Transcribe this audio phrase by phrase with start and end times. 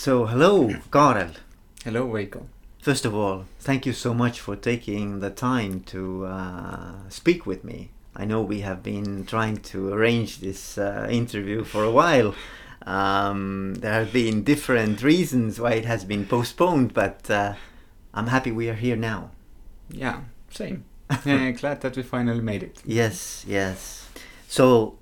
[0.00, 1.34] So, hello, Kaarel.
[1.84, 2.46] Hello, Veiko.
[2.80, 7.64] First of all, thank you so much for taking the time to uh, speak with
[7.64, 7.90] me.
[8.16, 12.34] I know we have been trying to arrange this uh, interview for a while.
[12.86, 17.56] Um, there have been different reasons why it has been postponed, but uh,
[18.14, 19.32] I'm happy we are here now.
[19.90, 20.86] Yeah, same.
[21.26, 22.80] yeah, glad that we finally made it.
[22.86, 24.08] Yes, yes.
[24.48, 24.96] So,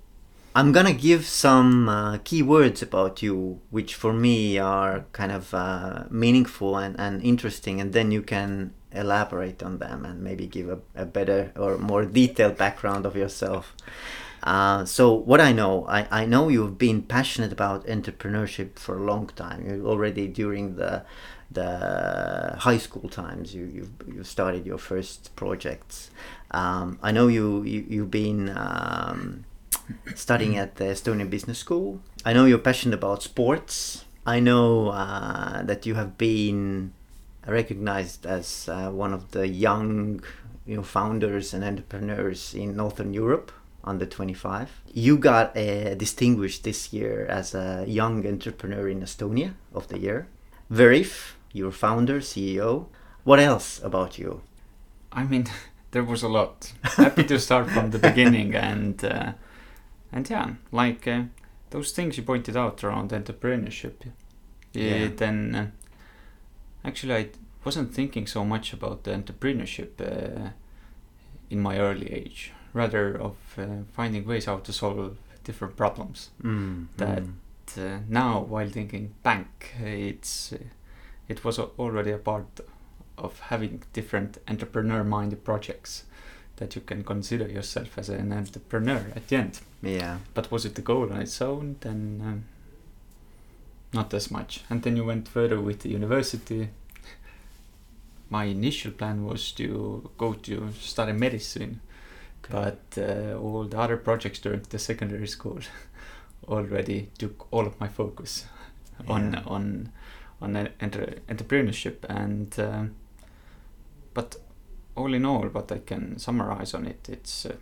[0.59, 5.53] I'm gonna give some uh, key words about you, which for me are kind of
[5.53, 10.67] uh, meaningful and, and interesting, and then you can elaborate on them and maybe give
[10.67, 13.73] a, a better or more detailed background of yourself.
[14.43, 19.03] Uh, so what I know, I, I know you've been passionate about entrepreneurship for a
[19.03, 19.65] long time.
[19.65, 21.05] You already during the
[21.51, 26.11] the high school times you you, you started your first projects.
[26.51, 29.45] Um, I know you, you you've been um,
[30.15, 31.99] studying at the Estonian Business School.
[32.25, 34.05] I know you're passionate about sports.
[34.25, 36.93] I know uh, that you have been
[37.47, 40.21] recognized as uh, one of the young
[40.65, 43.51] you know founders and entrepreneurs in Northern Europe
[43.83, 44.81] under 25.
[44.93, 50.27] You got uh, distinguished this year as a young entrepreneur in Estonia of the year.
[50.69, 52.85] Veriff, your founder, CEO.
[53.23, 54.41] What else about you?
[55.11, 55.47] I mean,
[55.91, 56.71] there was a lot.
[56.83, 59.31] Happy to start from the beginning and uh,
[60.11, 61.23] and yeah, like uh,
[61.69, 63.93] those things you pointed out around entrepreneurship.
[64.73, 65.09] Yeah.
[65.15, 65.67] then uh,
[66.87, 67.29] actually, I
[67.63, 70.49] wasn't thinking so much about the entrepreneurship uh,
[71.49, 76.29] in my early age, rather of uh, finding ways how to solve different problems.
[76.43, 77.95] Mm, that mm.
[77.95, 80.53] uh, now, while thinking bank, it's
[81.27, 82.59] it was already a part
[83.17, 86.05] of having different entrepreneur-minded projects
[86.59, 89.59] that you can consider yourself as an entrepreneur at the end.
[89.81, 90.17] Yeah.
[90.33, 91.75] But was it the goal on its own?
[91.81, 92.43] Then um,
[93.93, 94.61] not as much.
[94.69, 96.69] And then you went further with the university.
[98.29, 101.81] My initial plan was to go to study medicine,
[102.45, 102.53] Okay.
[102.53, 105.59] but uh, all the other projects during the secondary school
[106.47, 108.45] already took all of my focus
[109.07, 109.43] on Yeah.
[109.47, 109.91] on
[110.41, 112.95] on en- entre- entrepreneurship and um,
[114.13, 114.35] but
[114.99, 117.55] all in all what i can summarize on it it's uh,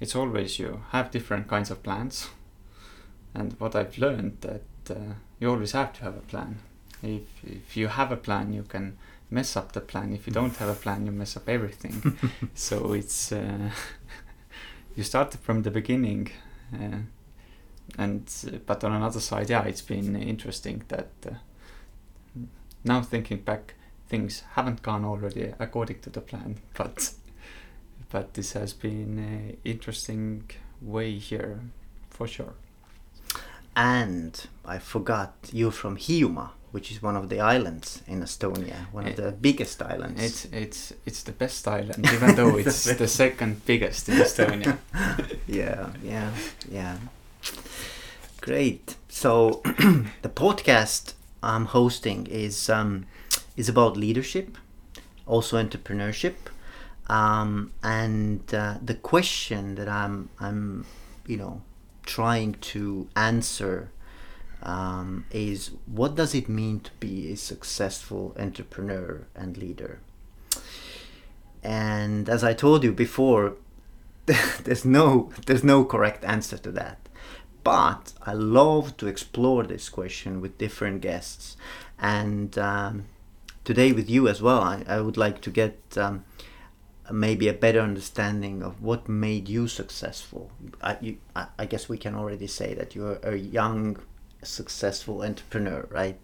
[0.00, 2.30] it's always you have different kinds of plans.
[3.34, 6.58] And what i've learned that uh, you always have to have a plan.
[7.02, 8.96] If if you have a plan you can
[9.30, 10.12] mess up the plan.
[10.12, 12.18] If you don't have a plan you mess up everything.
[12.54, 13.70] So it's uh,
[14.96, 16.30] you start from the beginning
[16.74, 17.02] uh,
[17.98, 21.34] and uh, but on another side yeah it's been interesting that uh,
[22.84, 23.74] now thinking back
[24.10, 26.50] things haven't gone already according to the plan
[26.80, 27.12] but
[28.12, 30.42] but this has been an interesting
[30.94, 31.60] way here
[32.16, 32.54] for sure
[33.76, 34.32] And
[34.74, 39.12] I forgot you're from Hiiumaa, which is one of the islands in Estonia, one of
[39.18, 40.20] Eh, the biggest islands.
[40.28, 44.72] it's it's it's the best island even though it's the second biggest in estonia
[45.60, 46.30] yeah, yeah,
[46.78, 46.96] yeah.
[48.40, 48.96] Great.
[49.08, 49.60] So
[50.22, 53.06] the podcast I'm hosting is um,
[53.56, 54.56] is about leadership,
[55.26, 56.34] also entrepreneurship,
[57.08, 60.86] um, and uh, the question that I'm I'm
[61.26, 61.62] you know
[62.04, 63.90] trying to answer
[64.62, 70.00] um, is what does it mean to be a successful entrepreneur and leader?
[71.62, 73.56] And as I told you before,
[74.26, 77.08] there's no there's no correct answer to that.
[77.62, 81.56] But I love to explore this question with different guests,
[81.98, 83.04] and um,
[83.70, 84.60] today with you as well.
[84.60, 86.24] I, I would like to get um,
[87.08, 90.50] maybe a better understanding of what made you successful.
[90.82, 93.96] I, you, I, I guess we can already say that you're a young,
[94.42, 96.18] successful entrepreneur, right?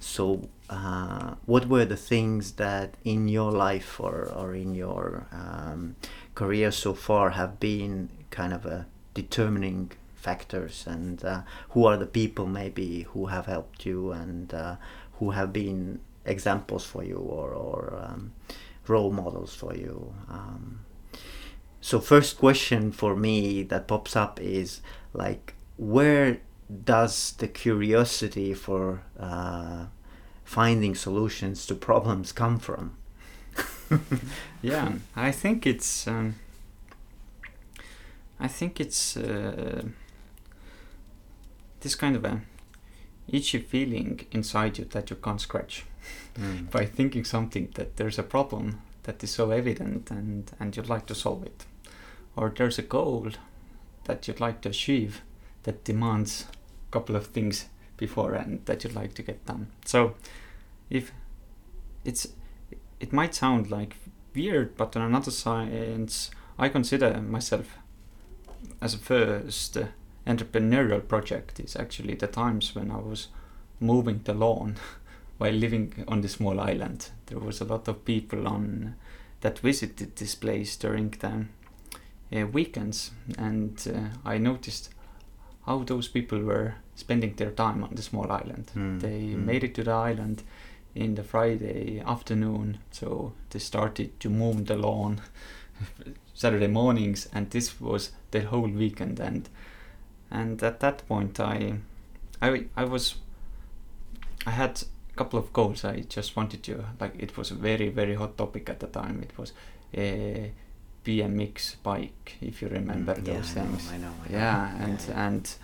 [0.00, 5.96] So, uh, what were the things that in your life or, or in your um,
[6.34, 12.12] career so far have been kind of a determining factors, and uh, who are the
[12.20, 14.76] people maybe who have helped you and uh,
[15.18, 18.32] who have been examples for you or, or um,
[18.86, 20.14] role models for you?
[20.28, 20.80] Um,
[21.80, 24.80] so, first question for me that pops up is
[25.12, 26.40] like, where
[26.84, 29.86] does the curiosity for uh,
[30.44, 32.96] finding solutions to problems come from?
[34.62, 36.34] yeah i think it's um,
[38.40, 39.82] i think it's uh,
[41.80, 42.40] this kind of a
[43.28, 45.84] itchy feeling inside you that you can't scratch
[46.34, 46.70] Mm.
[46.70, 51.06] by thinking something that there's a problem that is so evident and and you'd like
[51.06, 51.64] to solve it
[52.36, 53.28] or there's a goal
[54.04, 55.22] that you'd like to achieve
[55.62, 56.46] that demands
[56.88, 57.66] a couple of things
[57.96, 59.66] beforehand that you'd like to get done.
[59.84, 60.14] So,
[60.90, 61.12] if
[62.04, 62.26] it's
[62.98, 63.96] it might sound like
[64.34, 66.10] weird, but on another side,
[66.58, 67.78] I consider myself
[68.80, 69.76] as a first
[70.26, 73.28] entrepreneurial project is actually the times when I was
[73.80, 74.76] moving the lawn
[75.38, 77.10] while living on the small island.
[77.26, 78.94] There was a lot of people on
[79.40, 81.46] that visited this place during the
[82.32, 84.90] uh, weekends, and uh, I noticed
[85.66, 88.70] how those people were spending their time on the small island.
[88.76, 89.44] Mm, They mm.
[89.44, 90.42] made it to the island
[90.94, 95.20] in the Friday afternoon, so they started to mow the lawn
[96.34, 99.20] Saturday mornings, and this was the whole weekend.
[99.20, 99.48] And
[100.32, 101.78] and at that point, I
[102.40, 103.14] I I was
[104.46, 104.82] I had
[105.12, 105.84] a couple of goals.
[105.84, 109.22] I just wanted to like it was a very very hot topic at the time.
[109.22, 109.52] It was
[109.94, 110.50] a
[111.04, 113.90] BMX bike, if you remember Mm, those yeah, things.
[113.92, 114.38] I know, I know, I know.
[114.38, 115.26] Yeah, and yeah.
[115.26, 115.54] and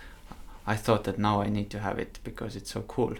[0.67, 3.15] I thought that now I need to have it because it's so cool,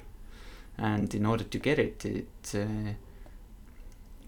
[0.77, 2.93] and in order to get it, it uh,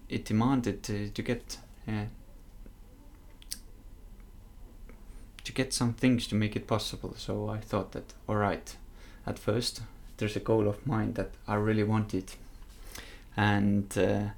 [0.08, 1.58] it demanded to, to get
[1.88, 2.04] uh,
[5.44, 7.14] to get some things to make it possible.
[7.16, 8.76] So I thought that all right,
[9.26, 9.82] at first
[10.16, 12.32] there's a goal of mine that I really wanted,
[13.36, 14.28] and uh,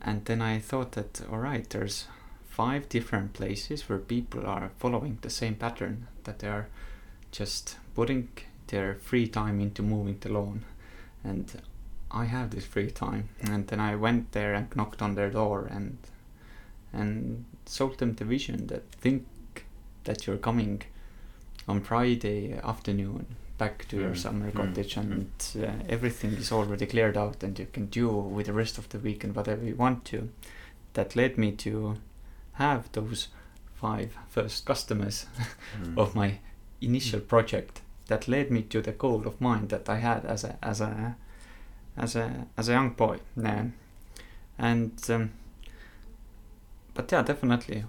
[0.00, 2.06] and then I thought that all right, there's
[2.48, 6.68] five different places where people are following the same pattern that they are
[7.30, 8.28] just putting
[8.66, 10.64] their free time into moving the lawn.
[11.24, 11.50] And
[12.10, 13.30] I have this free time.
[13.40, 15.96] And then I went there and knocked on their door and
[16.92, 19.26] and sold them the vision that think
[20.04, 20.82] that you're coming
[21.68, 23.26] on Friday afternoon
[23.58, 27.58] back to your Mm, summer mm, cottage and uh, everything is already cleared out and
[27.58, 30.28] you can do with the rest of the weekend whatever you want to.
[30.94, 31.96] That led me to
[32.54, 33.28] have those
[33.74, 35.26] five first customers
[35.82, 35.96] Mm.
[35.98, 36.38] of my
[36.80, 37.80] initial project.
[38.08, 41.16] That led me to the goal of mine that I had as a as a
[41.96, 43.18] as a as a young boy.
[43.36, 43.72] Um,
[44.58, 45.30] and um,
[46.94, 47.84] but yeah, definitely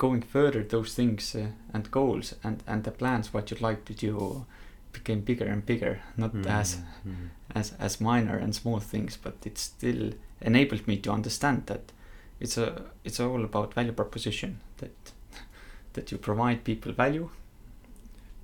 [0.00, 3.94] going further, those things uh, and goals and and the plans what you'd like to
[3.94, 4.44] do
[4.92, 6.76] became bigger and bigger, not Mm, as
[7.06, 7.28] mm.
[7.54, 11.92] as as minor and small things, but it still enabled me to understand that
[12.40, 15.12] it's a it's all about value proposition that
[15.92, 17.28] that you provide people value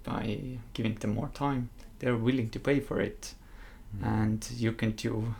[0.04, 0.38] by
[0.74, 1.68] giving them more time.
[1.98, 3.34] They're willing to pay for it,
[3.96, 4.06] Mm.
[4.06, 5.34] and you can do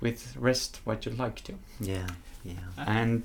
[0.00, 1.52] with rest what you like to.
[1.80, 2.06] yeah,
[2.44, 2.60] yeah.
[2.86, 3.24] And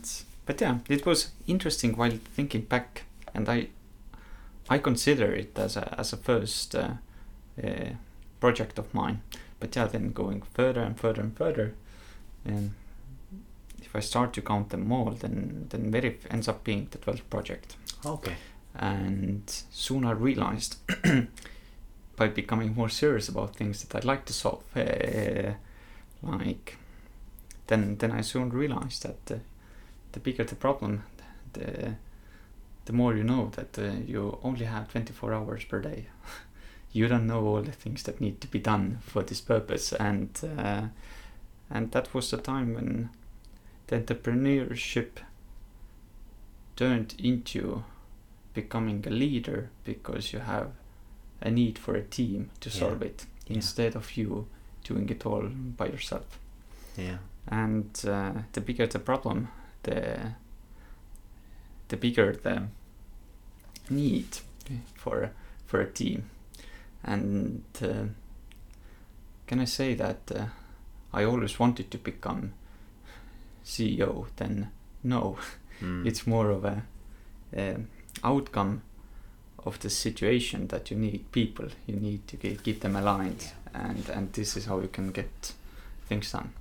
[0.50, 3.04] but yeah, it was interesting while thinking back,
[3.36, 3.68] and I
[4.68, 6.94] I consider it as a as a first uh,
[7.64, 7.92] uh,
[8.40, 9.22] project of mine.
[9.60, 11.76] But yeah, then going further and further and further,
[12.46, 12.72] and
[13.80, 17.30] if I start to count them all, then then Veriff ends up being the twelfth
[17.30, 17.76] project.
[18.04, 18.34] Okay.
[18.74, 20.78] And soon I realized,
[22.16, 25.54] by becoming more serious about things that I'd like to solve, uh,
[26.24, 26.78] like,
[27.68, 29.40] then then I soon realized that uh,
[30.12, 31.04] the bigger the problem,
[31.54, 31.96] the
[32.86, 36.08] the more you know that uh, you only have 24 hours per day.
[36.92, 40.30] you don't know all the things that need to be done for this purpose, and
[40.58, 40.88] uh,
[41.70, 43.10] and that was the time when
[43.88, 45.20] the entrepreneurship
[46.76, 47.84] turned into
[48.54, 50.72] becoming a leader because you have
[51.42, 52.76] a need for a team to Yeah.
[52.80, 53.56] solve it Yeah.
[53.58, 54.48] instead of you
[54.84, 55.48] doing it all
[55.78, 56.40] by yourself
[56.98, 57.18] Yeah.
[57.48, 59.50] and uh, the bigger the problem
[59.84, 60.34] the
[61.88, 62.68] the bigger the
[63.90, 64.40] need
[64.96, 65.32] for
[65.66, 66.30] for a team.
[67.04, 68.06] And uh,
[69.50, 70.46] can i say that uh,
[71.12, 72.54] i always wanted to become
[73.66, 74.70] ceo then
[75.04, 75.38] no.
[75.82, 76.06] Mm.
[76.06, 76.84] it's more of a
[77.58, 77.88] um,
[78.24, 78.82] outcome
[79.66, 81.68] of the situation that you need people.
[81.88, 85.54] You need to get, keep them aligned and and this is how you can get
[86.08, 86.52] things done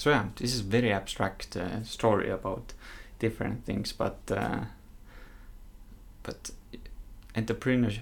[0.00, 2.72] so yeah this is very abstract uh, story about
[3.18, 4.60] different things but uh,
[6.22, 6.50] but
[7.36, 7.92] entrepreneur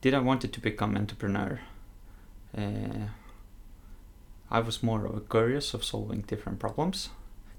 [0.00, 1.60] did i wanted to become entrepreneur
[2.56, 3.06] uh,
[4.50, 7.10] i was more of a curious of solving different problems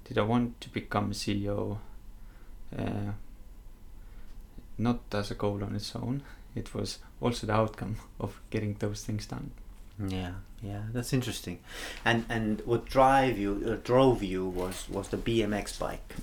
[0.04, 1.78] did i want to become ceo
[2.78, 3.12] uh,
[4.80, 6.22] not as a goal on its own.
[6.54, 9.52] It was also the outcome of getting those things done.
[10.08, 11.58] Yeah, yeah, that's interesting.
[12.04, 16.14] And and what drive you uh, drove you was was the BMX bike.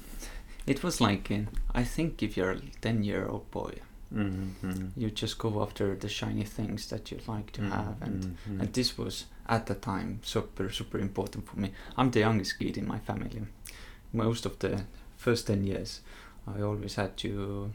[0.65, 3.75] It was like, uh, I think if you're a 10 year old boy,
[4.13, 4.87] Mm-hmm.
[4.95, 8.01] you just go after the shiny things that you like to have.
[8.01, 8.61] And, mm-hmm.
[8.61, 11.73] and this was at the time super, super important for me.
[11.97, 13.41] I'm the youngest kid in my family.
[14.13, 14.83] Most of the
[15.17, 15.99] first 10 years,
[16.47, 17.73] I always had to.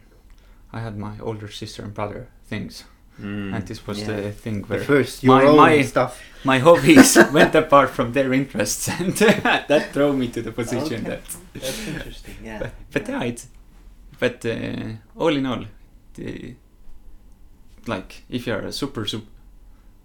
[0.72, 2.84] I had my older sister and brother things
[3.20, 3.54] Mm.
[3.54, 4.06] and this was Yeah.
[4.06, 6.20] the thing The first your my- own my- stuff.
[6.44, 9.12] my hobbies went apart from their interests, and
[9.68, 11.10] that drove me to the position Okay.
[11.10, 11.22] that.
[11.54, 12.34] That's interesting.
[12.44, 12.58] Yeah.
[12.60, 13.46] But, but yeah, it's
[14.18, 15.64] but uh, all in all,
[16.14, 16.54] the,
[17.86, 19.26] like if you're a super super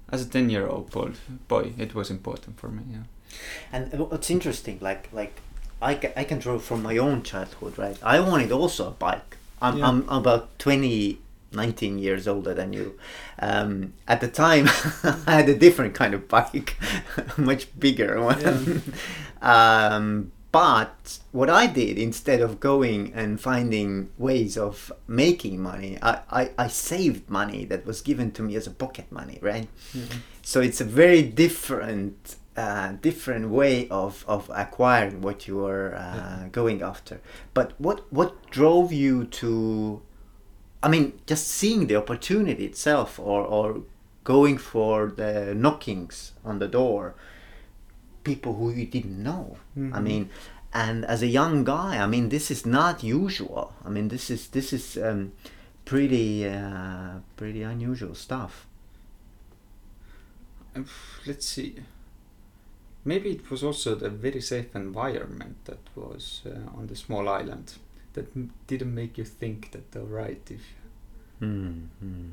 [0.10, 1.12] as a ten year old boy,
[1.48, 2.84] boy, it was important for me.
[2.92, 3.04] Yeah.
[3.72, 5.34] And what's interesting, like like
[5.82, 7.98] I can, I can draw from my own childhood, right?
[8.04, 9.38] I wanted also a bike.
[9.62, 9.88] I'm Yeah.
[9.90, 11.20] I'm about 20,
[11.58, 12.98] 19 years older than you.
[13.40, 14.68] Um, at the time,
[15.28, 16.78] I had a different kind of bike,
[17.38, 18.82] much bigger one.
[19.42, 26.20] um, but what I did instead of going and finding ways of making money, I,
[26.32, 29.68] I, I saved money that was given to me as a pocket money, right?
[30.42, 36.16] So it's a very different, uh, different way of, of acquiring what you are uh,
[36.16, 36.48] Yeah.
[36.52, 37.20] going after.
[37.54, 40.02] But what what drove you to?
[40.84, 43.82] I mean, just seeing the opportunity itself, or or
[44.24, 47.16] going for the knockings on the door,
[48.24, 49.58] people who you didn't know.
[49.76, 50.04] I Mhm.
[50.04, 50.30] mean,
[50.74, 53.74] and as a young guy, I mean, this is not usual.
[53.86, 55.32] I mean, this is this is um,
[55.86, 58.68] pretty uh, pretty unusual stuff.
[60.76, 60.84] Uh,
[61.26, 61.76] Let's see.
[63.06, 67.74] Maybe it was also the very safe environment that was uh, on the small island
[68.18, 70.62] that m- didn't make you think that alright if
[71.42, 72.30] Mm-hmm.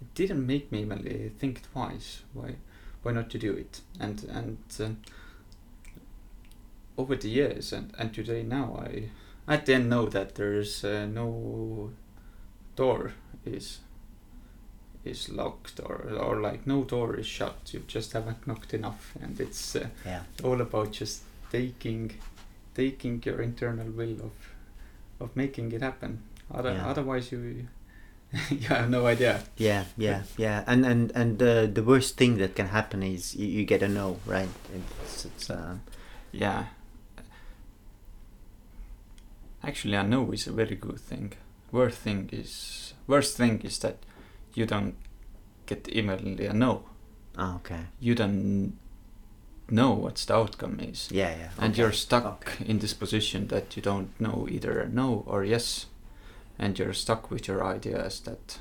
[0.00, 2.54] it didn't make me even think twice why
[3.02, 4.88] why not to do it and and uh,
[6.96, 9.10] over the years and and today now I
[9.46, 11.90] I then know that there's uh, no
[12.76, 13.12] door
[13.44, 13.80] is
[15.04, 19.38] is locked or or like no door is shut you just haven't knocked enough and
[19.40, 20.22] it's uh, Yeah.
[20.42, 22.12] all about just taking
[22.74, 24.32] taking your internal will of
[25.20, 26.86] of making it happen Other, Yeah.
[26.90, 27.66] otherwise you
[28.50, 32.54] you have no idea Yeah, yeah, yeah, and and and the the worst thing that
[32.56, 34.48] can happen is you, you get a no, right?
[34.74, 35.76] It's, it's uh,
[36.32, 36.64] yeah
[39.62, 41.32] actually a no is a very good thing
[41.72, 43.96] worst thing is worst thing is that
[44.54, 44.94] you don't
[45.66, 46.84] get immediately a no
[47.38, 47.80] oh, okay.
[48.00, 48.76] you don't
[49.70, 51.50] know what's the outcome is Yeah, yeah.
[51.58, 52.24] and okay, you're stuck
[52.56, 52.64] okay.
[52.70, 55.86] in this position that you don't know either no or yes
[56.58, 58.58] and you're stuck with your ideas that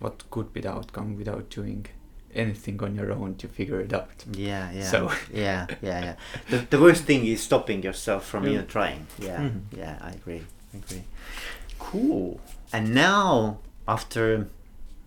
[0.00, 1.86] what could be the outcome without doing
[2.34, 4.90] anything on your own to figure it out Yeah, yeah.
[4.90, 6.14] So- yeah, yeah, yeah.
[6.50, 9.06] The the worst thing is stopping yourself from even trying.
[9.18, 9.60] Yeah, Mhm.
[9.76, 9.98] yeah.
[10.00, 10.42] I agree.
[10.74, 11.02] I agree.
[11.78, 12.40] Cool.
[12.72, 14.48] And now, after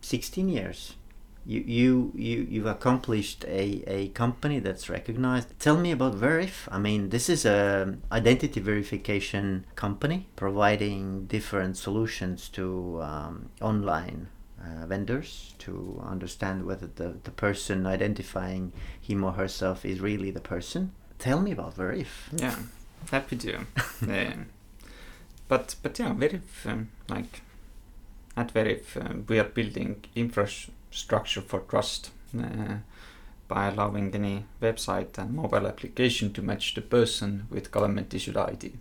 [0.01, 0.96] sixteen years,
[1.45, 5.60] you you you you've accomplished a a company that's recognized.
[5.60, 6.67] Tell me about Veriff.
[6.71, 14.27] I mean, this is a identity verification company providing different solutions to um, online
[14.60, 20.41] uh, vendors to understand whether the, the person identifying him or herself is really the
[20.41, 20.91] person.
[21.17, 22.29] Tell me about Veriff.
[22.36, 22.55] yeah
[23.10, 23.55] happy to
[24.03, 24.45] um,
[25.48, 27.41] but but yeah veriff um, like
[28.38, 32.75] at veriff um, we are building infrastructure for trust uh,
[33.48, 38.74] by allowing any website and mobile application to match the person with government issued id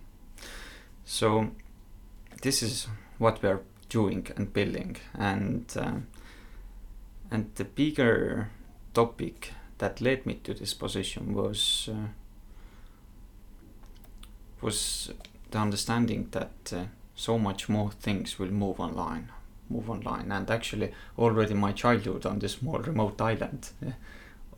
[1.05, 1.51] so
[2.41, 2.87] this is
[3.17, 5.93] what we are doing and building and uh,
[7.29, 8.49] and the bigger
[8.93, 12.07] topic that led me to this position was uh,
[14.61, 15.11] was
[15.49, 16.83] the understanding that uh,
[17.15, 19.29] so much more things will move online
[19.71, 20.31] move online.
[20.31, 23.91] And actually already my childhood on this small remote island uh,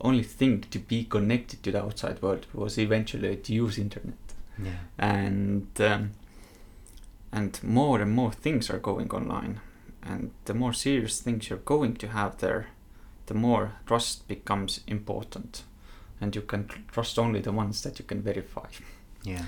[0.02, 4.16] only thing to be connected to the outside world was eventually to use internet.
[4.62, 4.72] Yeah.
[5.00, 6.12] and um,
[7.32, 9.62] and more and more things are going online.
[10.04, 12.68] And the more serious things you're going to have there
[13.26, 15.64] the more trust becomes important.
[16.22, 18.68] And you can trust only the ones that you can verify.
[19.24, 19.46] Yeah.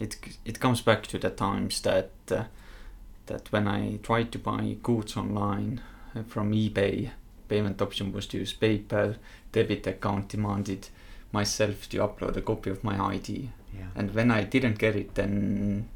[0.00, 2.44] it it comes back to the times that uh,
[3.26, 5.80] that when I tried to buy goods online
[6.14, 7.10] uh, from eBay,
[7.48, 9.16] payment option was to use PayPal,
[9.52, 10.88] debit account demanded
[11.32, 13.86] myself to upload a copy of my ID, Yeah.
[13.96, 15.88] and when I didn't get it, then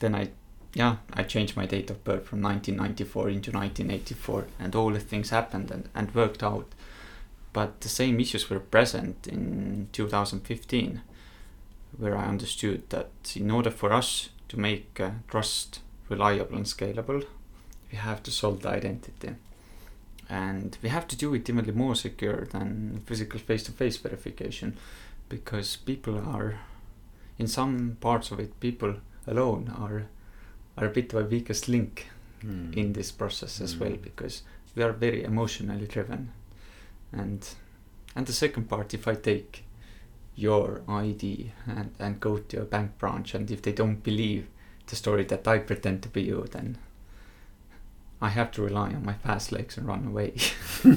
[0.00, 0.30] then I
[0.74, 5.30] yeah I changed my date of birth from 1994 into 1984, and all the things
[5.30, 6.66] happened and, and worked out.
[7.52, 11.00] But the same issues were present in 2015
[11.98, 17.24] where I understood that in order for us to make uh, trust reliable and scalable,
[17.90, 19.30] we have to solve the identity.
[20.28, 24.76] And we have to do it even more secure than physical face to face verification
[25.28, 26.60] because people are,
[27.38, 28.94] in some parts of it, people
[29.26, 30.06] alone are,
[30.76, 32.06] are a bit of a weakest link
[32.42, 32.74] Mm.
[32.74, 34.00] in this process as well Mm.
[34.02, 34.42] because
[34.74, 36.30] we are very emotionally driven
[37.12, 37.46] and
[38.16, 39.62] and the second part if i take
[40.36, 44.46] your id and, and go to a bank branch and if they don't believe
[44.90, 46.76] the story that i pretend to be you then
[48.20, 50.34] i have to rely on my fast legs and run away.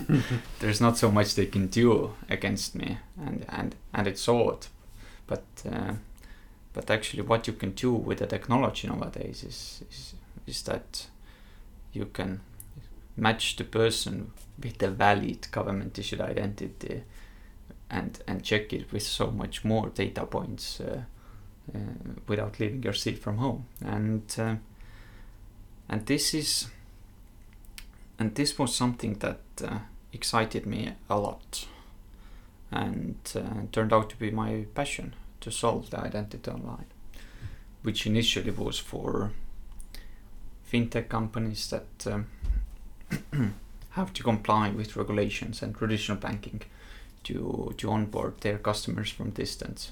[0.59, 4.67] There's not so much they can do against me and and and it's odd.
[5.25, 5.93] But uh,
[6.73, 10.13] but actually what you can do with the technology nowadays is is,
[10.47, 11.07] is that
[11.93, 12.41] you can
[13.15, 14.31] match the person
[14.61, 17.03] with a valid government issued identity
[17.89, 21.03] and and check it with so much more data points uh,
[22.27, 24.55] without leaving your seat from home and uh,
[25.89, 26.67] and this is
[28.19, 29.79] and this was something that uh,
[30.11, 31.65] excited me a lot
[32.71, 36.85] and uh, turned out to be my passion to solve the identity online
[37.81, 39.31] which initially was for
[40.69, 42.27] fintech companies that um,
[43.91, 46.61] have to comply with regulations and traditional banking
[47.23, 49.91] to to onboard their customers from distance.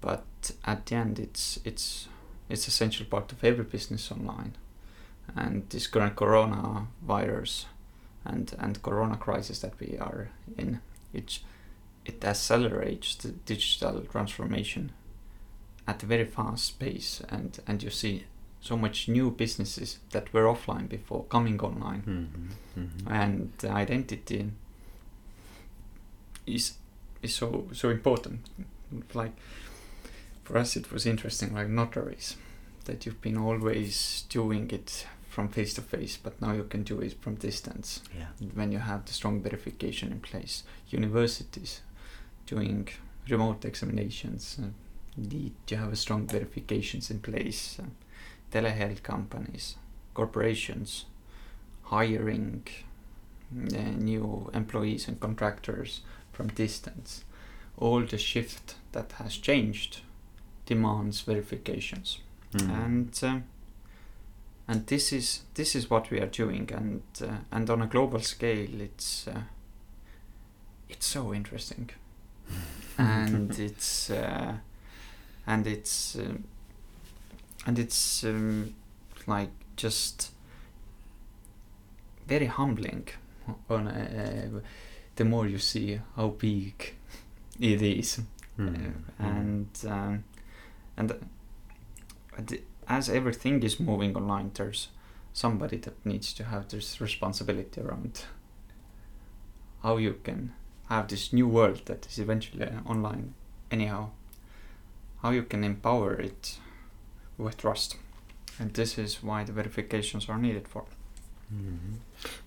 [0.00, 2.08] But at the end, it's it's
[2.48, 4.56] it's essential part of every business online,
[5.36, 7.66] and this current Corona virus
[8.24, 10.80] and and Corona crisis that we are in,
[11.12, 11.40] it
[12.04, 14.92] it accelerates the digital transformation
[15.86, 18.24] at a very fast pace, and and you see
[18.62, 22.80] so much new businesses that were offline before coming online Mm-hmm.
[22.80, 23.12] Mm-hmm.
[23.12, 24.50] and the identity
[26.46, 26.74] is
[27.22, 28.40] is so so important
[29.14, 29.32] like
[30.50, 32.36] for us it was interesting like notaries
[32.86, 36.98] that you've been always doing it from face to face but now you can do
[37.00, 38.26] it from distance Yeah.
[38.54, 41.82] when you have the strong verification in place universities
[42.46, 42.88] doing
[43.28, 44.66] remote examinations uh,
[45.16, 47.84] need to have a strong verifications in place uh,
[48.50, 49.76] telehealth companies
[50.14, 51.04] corporations
[51.84, 52.66] hiring
[53.56, 53.78] uh,
[54.10, 56.00] new employees and contractors
[56.32, 57.24] from distance
[57.76, 60.00] all the shift that has changed
[60.70, 62.20] demands verifications.
[62.52, 62.84] Mm.
[62.84, 63.44] and um,
[64.66, 66.70] and this is this is what we are doing.
[66.72, 69.42] And uh, and on a global scale it's uh,
[70.88, 71.90] it's so interesting.
[72.98, 74.52] And it's uh,
[75.46, 76.44] and it's um,
[77.66, 78.74] and it's um,
[79.26, 80.32] like just
[82.26, 83.08] very humbling
[83.70, 84.60] on uh,
[85.16, 86.94] the more you see how big
[87.58, 88.20] it is.
[88.58, 88.76] Mm.
[88.76, 90.24] uh, and um,
[90.96, 91.18] and
[92.88, 94.88] as everything is moving online there's
[95.32, 98.24] somebody that needs to have this responsibility around
[99.82, 100.52] how you can
[100.88, 103.34] have this new world that is eventually online
[103.70, 104.10] anyhow
[105.22, 106.58] how you can empower it
[107.38, 107.96] with trust
[108.58, 110.84] and this is why the verifications are needed for
[111.52, 111.98] Mhm.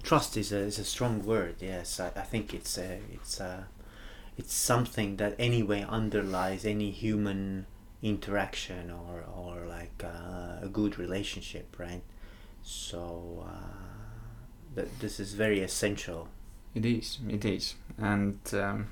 [0.02, 1.56] Trust is a is a strong word.
[1.60, 3.68] Yes, I, I think it's a, it's a,
[4.38, 7.66] it's something that anyway underlies any human
[8.04, 12.04] interaction or or like uh, a good relationship, right?
[12.62, 13.94] So uh,
[14.76, 16.28] that this is very essential.
[16.76, 18.88] It is, it is, and um,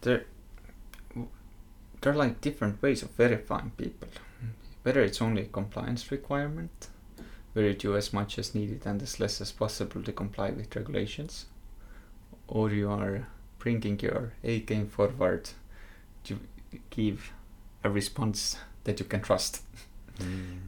[0.00, 0.24] there,
[2.00, 4.08] there are like different ways of verifying people.
[4.82, 6.88] Whether it's only a compliance requirement,
[7.52, 10.74] where you do as much as needed and as less as possible to comply with
[10.74, 11.46] regulations,
[12.48, 13.26] or you are
[13.58, 15.50] bringing your A game forward
[16.24, 16.38] to
[16.90, 17.32] give
[17.84, 19.62] a response that you can trust.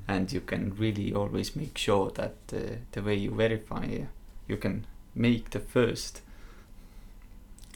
[0.07, 4.07] And you can really always make sure that uh, the way you verify uh,
[4.47, 6.21] you can make the first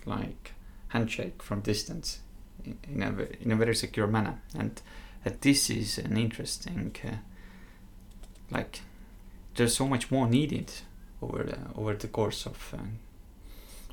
[0.04, 0.52] like
[0.88, 2.20] handshake from distance
[2.64, 4.40] in, in a in a very secure manner.
[4.54, 4.82] And
[5.24, 7.16] uh, this is an interesting uh,
[8.50, 8.82] like
[9.54, 10.72] there's so much more needed
[11.20, 12.98] over the, over the course of um,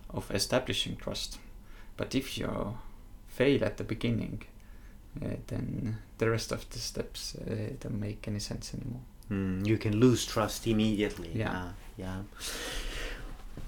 [0.09, 1.37] of establishing trust.
[1.95, 2.77] But if you
[3.39, 4.37] fail at the beginning
[5.23, 9.77] uh, then the rest of the steps uh, don't make any sense anymore Mm, you
[9.77, 11.29] can lose trust immediately.
[11.35, 11.51] Yeah.
[11.51, 12.21] Uh, yeah.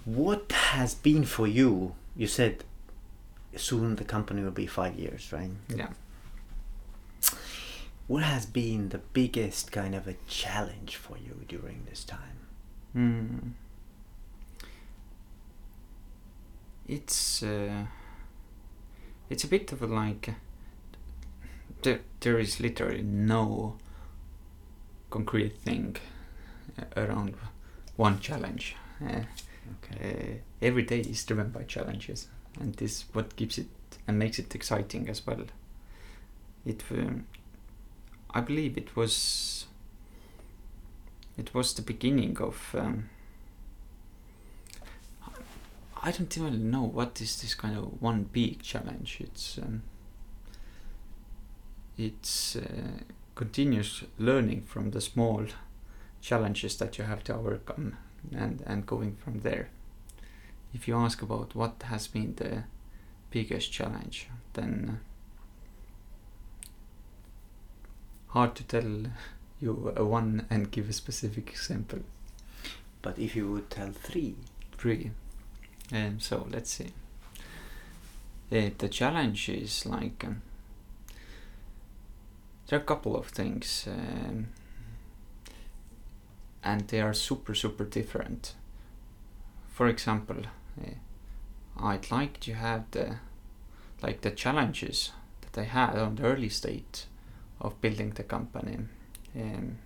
[0.06, 1.94] What has been for you?
[2.16, 2.64] You said
[3.56, 5.52] soon the company will be five years, right?
[5.70, 5.90] yeah
[8.08, 12.40] What has been the biggest kind of a challenge for you during this time?
[12.96, 13.52] Mm.
[16.88, 17.86] It's uh,
[19.32, 20.36] it's a bit of a like
[21.84, 23.78] there, there is literally no
[25.10, 25.96] concrete thing
[26.78, 27.36] uh, around
[27.96, 28.76] one challenge.
[29.02, 29.22] Uh,
[29.94, 32.28] uh, every day is driven by challenges,
[32.60, 33.68] and this what keeps it
[34.08, 35.46] and makes it exciting as well.
[36.66, 37.26] It, um,
[38.32, 39.66] I believe, it was.
[41.38, 43.10] It was the beginning of um,
[46.04, 49.18] I don't even know what is this kind of one big challenge.
[49.20, 49.84] It's um,
[51.98, 53.04] it's uh,
[53.36, 55.46] continuous learning from the small
[56.22, 57.98] challenges that you have to overcome
[58.36, 59.70] and and going from there.
[60.74, 62.64] If you ask about what has been the
[63.30, 65.00] biggest challenge, then
[68.28, 69.12] hard to tell
[69.60, 72.00] you a one and give a specific example.
[73.02, 74.36] But if you would tell three,
[74.78, 75.12] Three.
[75.94, 76.94] Um, so let's see.
[78.52, 80.42] Uh, the challenge is like um,
[82.68, 84.48] there are a couple of things, um,
[86.64, 88.56] and they are super super different.
[89.70, 90.38] For example,
[90.82, 90.92] uh,
[91.78, 93.18] I'd like to have the
[94.02, 97.06] like the challenges that I had on the early state
[97.60, 98.78] of building the company.
[99.36, 99.78] Um,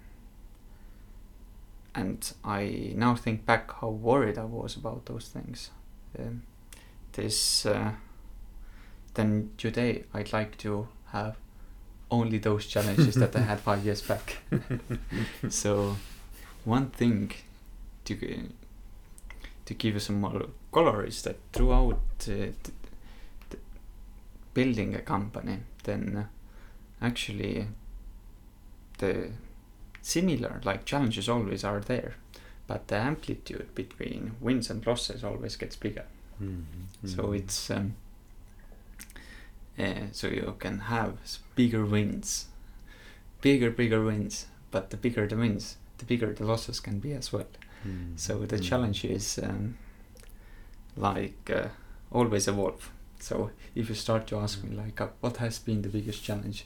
[1.94, 5.72] and I now think back how worried I was about those things.
[6.20, 6.44] Um,
[7.14, 7.92] this uh,
[9.14, 11.38] then today I'd like to have
[12.12, 14.38] only those challenges that I had five years back.
[15.50, 15.98] so
[16.64, 17.32] one thing
[18.06, 18.16] to
[19.66, 22.00] to give you some more color is that throughout
[22.30, 22.52] uh,
[24.54, 27.68] building a company, then uh, actually
[29.00, 29.32] the
[30.02, 32.14] similar like challenges always are there
[32.68, 36.06] but the amplitude between wins and losses always gets bigger.
[37.06, 37.96] So it's um,
[39.80, 41.18] uh, so you can have
[41.56, 42.48] bigger wins
[43.42, 47.32] bigger bigger wins but the bigger the wins the bigger the losses can be as
[47.34, 47.48] well.
[48.16, 49.78] So the challenge is um,
[50.98, 51.68] like uh,
[52.12, 52.92] always evolve.
[53.20, 56.66] So if you start to ask me like uh, what has been the biggest challenge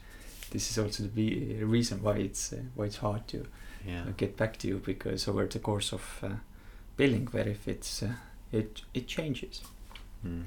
[0.51, 3.45] this is also the be- reason why it's uh, why it's hard to
[3.85, 4.01] yeah.
[4.01, 6.29] uh, get back to you because over the course of uh,
[6.97, 8.13] building benefits uh,
[8.51, 9.61] it it changes
[10.25, 10.43] Mm.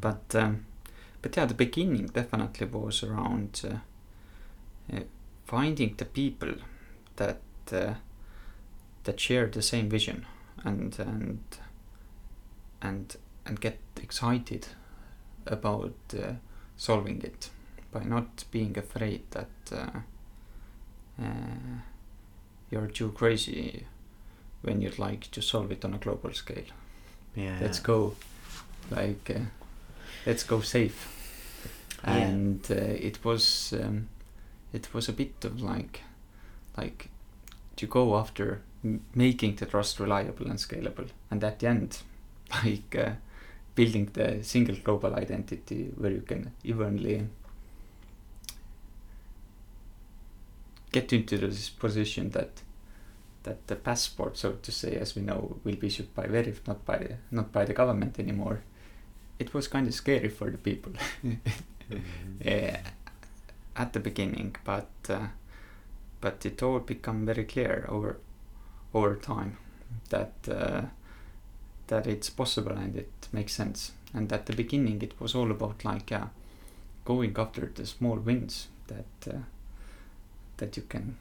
[0.00, 0.64] but um,
[1.22, 5.00] but yeah the beginning definitely was around uh, uh,
[5.44, 6.54] finding the people
[7.16, 7.40] that
[7.72, 7.94] uh,
[9.04, 10.24] that share the same vision
[10.64, 11.40] and and
[12.80, 14.68] and and get excited
[15.46, 16.34] about uh,
[16.76, 17.50] solving it
[17.90, 20.00] by not being afraid that uh,
[21.20, 21.80] uh,
[22.70, 23.84] you're too crazy
[24.62, 26.64] when you'd like to solve it on a global scale
[27.34, 27.58] yeah.
[27.60, 28.14] let's go
[28.90, 29.40] like uh,
[30.26, 31.14] let's go safe
[32.04, 32.16] Yeah.
[32.16, 32.74] and uh,
[33.08, 34.08] it was um,
[34.72, 36.02] it was a bit of like
[36.76, 37.08] like
[37.76, 41.98] to go after m- making the trust reliable and scalable and at the end
[42.64, 43.12] like uh,
[43.74, 47.26] building the single global identity where you can evenly
[50.92, 52.62] get into this position that
[53.44, 56.84] that the passport, so to say, as we know, will be issued by Veriff, not
[56.84, 58.62] by the, not by the government anymore.
[59.38, 60.92] It was kind of scary for the people
[62.44, 62.76] uh,
[63.76, 65.28] at the beginning, but uh,
[66.20, 68.18] but it all become very clear over
[68.92, 69.56] over time
[70.10, 70.82] that uh,
[71.86, 73.92] that it's possible and it makes sense.
[74.14, 76.26] And at the beginning, it was all about like uh,
[77.04, 79.38] going after the small wins that uh,
[80.58, 81.16] that you can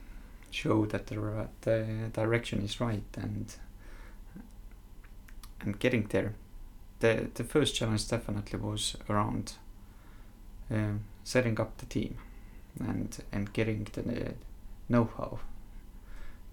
[0.51, 3.55] show that the, the direction is right and
[5.61, 6.33] and getting there.
[6.99, 9.53] The the first challenge definitely was around
[10.69, 12.17] um, setting up the team
[12.79, 14.33] and and getting the
[14.89, 15.39] know-how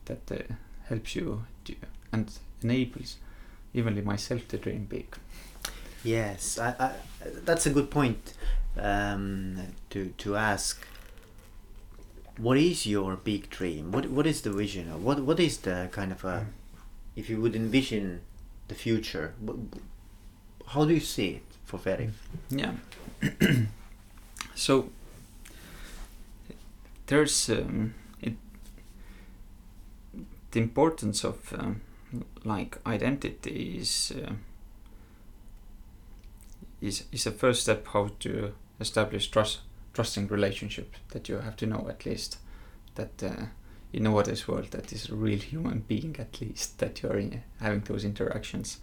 [0.07, 0.55] that uh,
[0.89, 1.75] helps you to,
[2.13, 2.31] and
[2.63, 3.17] enables
[3.73, 5.17] evenly myself to dream big.
[6.03, 6.93] Yes, I, I,
[7.45, 8.35] that's a good point
[8.79, 9.57] um,
[9.91, 10.87] to to ask.
[12.37, 13.93] What is your big dream?
[13.93, 15.05] What what is the vision?
[15.05, 16.47] What what is the kind of a,
[17.15, 18.23] if you would envision
[18.69, 19.57] the future, what,
[20.69, 22.29] how do you see it for Veriff?
[22.51, 22.73] Yeah.
[24.55, 24.89] so
[27.07, 28.35] there's um, it,
[30.51, 31.83] the importance of um,
[32.45, 34.33] like identity is uh,
[36.81, 39.61] is is a first step how to establish trust
[39.95, 42.39] trusting relationship that you have to know at least
[42.97, 43.47] that uh,
[43.93, 47.19] you know what is world that is a real human being at least that you're
[47.19, 48.81] in, having those interactions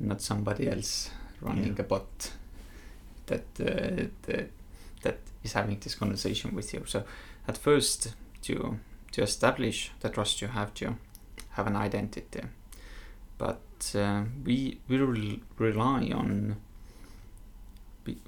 [0.00, 1.80] not somebody else running Yeah.
[1.80, 2.32] a bot
[3.26, 4.50] that uh, that
[5.02, 7.04] that is having this conversation with you so
[7.46, 8.78] at first to
[9.12, 10.94] to establish the trust you have to
[11.50, 12.40] have an identity
[13.38, 14.96] but uh, we we
[15.58, 16.56] rely on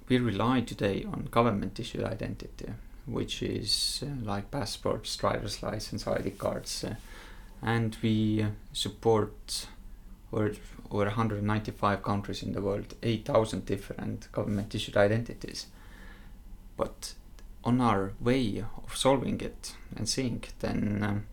[0.08, 2.72] we, rely today on government issued identity
[3.06, 6.94] which is uh, like passports driver's license id cards uh,
[7.62, 9.66] and we support
[10.32, 10.52] or
[10.90, 15.66] over 195 countries in the world, 8,000 different government issued identities.
[16.76, 17.14] But
[17.64, 21.26] on our way of solving it and seeing, then um,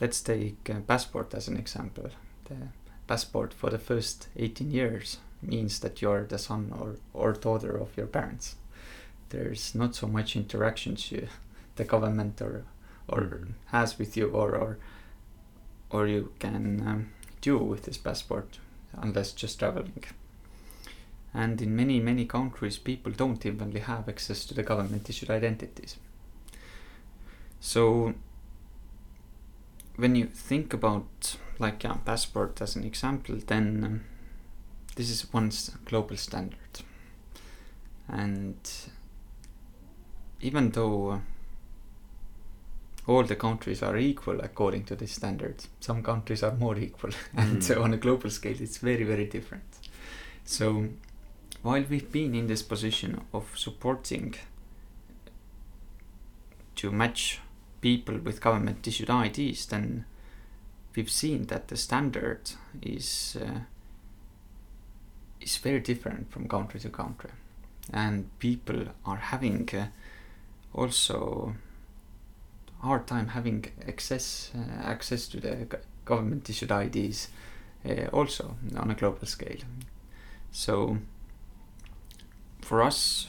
[0.00, 2.10] let's take uh, passport as an example.
[2.46, 2.56] The
[3.06, 7.96] passport for the first 18 years means that you're the son or, or daughter of
[7.96, 8.56] your parents.
[9.30, 11.28] There's not so much interactions you,
[11.76, 12.64] the government or
[13.08, 13.52] or Mhm.
[13.66, 14.78] has with you or or
[15.90, 17.08] or you can um,
[17.40, 18.58] do with this passport
[18.92, 20.04] unless just traveling.
[21.34, 25.96] And in many many countries, people don't evenly have access to the government issued identities.
[27.60, 28.14] So
[29.96, 34.00] when you think about like a passport as an example, then um,
[34.96, 35.50] this is one
[35.84, 36.80] global standard,
[38.08, 38.56] and
[40.40, 41.22] even though
[43.06, 47.58] all the countries are equal according to this standard, some countries are more equal, and
[47.58, 47.62] Mm.
[47.62, 49.64] so on a global scale, it's very very different.
[50.44, 50.88] So
[51.62, 54.34] while we've been in this position of supporting
[56.76, 57.38] to match
[57.80, 60.04] people with government issued IDs, then
[60.96, 62.50] we've seen that the standard
[62.80, 63.60] is uh,
[65.42, 67.30] is very different from country to country,
[67.92, 69.86] and people are having uh,
[70.72, 71.54] also
[72.80, 77.28] hard time having access uh, access to the government issued IDs
[77.88, 79.60] uh, also on a global scale.
[80.50, 80.98] So
[82.60, 83.28] for us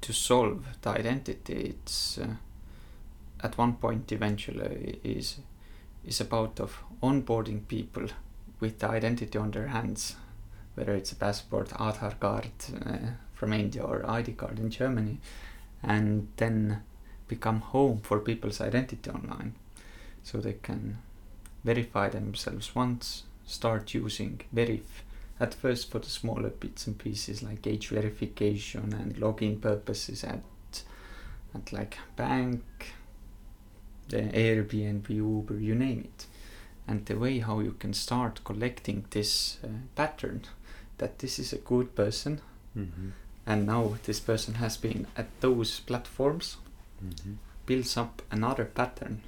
[0.00, 2.36] to solve the identity, it's uh,
[3.42, 5.38] at one point eventually is
[6.06, 8.08] is about of onboarding people
[8.60, 10.16] with the identity on their hands,
[10.74, 12.50] whether it's a passport, Aadhaar card
[12.84, 15.18] uh, from India or ID card in Germany,
[15.82, 16.82] and then
[17.28, 19.54] become home for people's identity online,
[20.22, 20.98] so they can
[21.62, 25.04] verify themselves once, start using Veriff
[25.40, 30.42] at first for the smaller bits and pieces like age verification and login purposes at
[31.54, 32.62] at like bank,
[34.08, 36.26] the Airbnb, Uber, you name it.
[36.86, 40.42] And the way how you can start collecting this uh, pattern
[40.98, 42.40] that this is a good person
[42.76, 43.10] Mm-hmm.
[43.46, 46.56] and now this person has been at those platforms
[47.04, 47.32] Mm-hmm.
[47.66, 49.20] builds up another pattern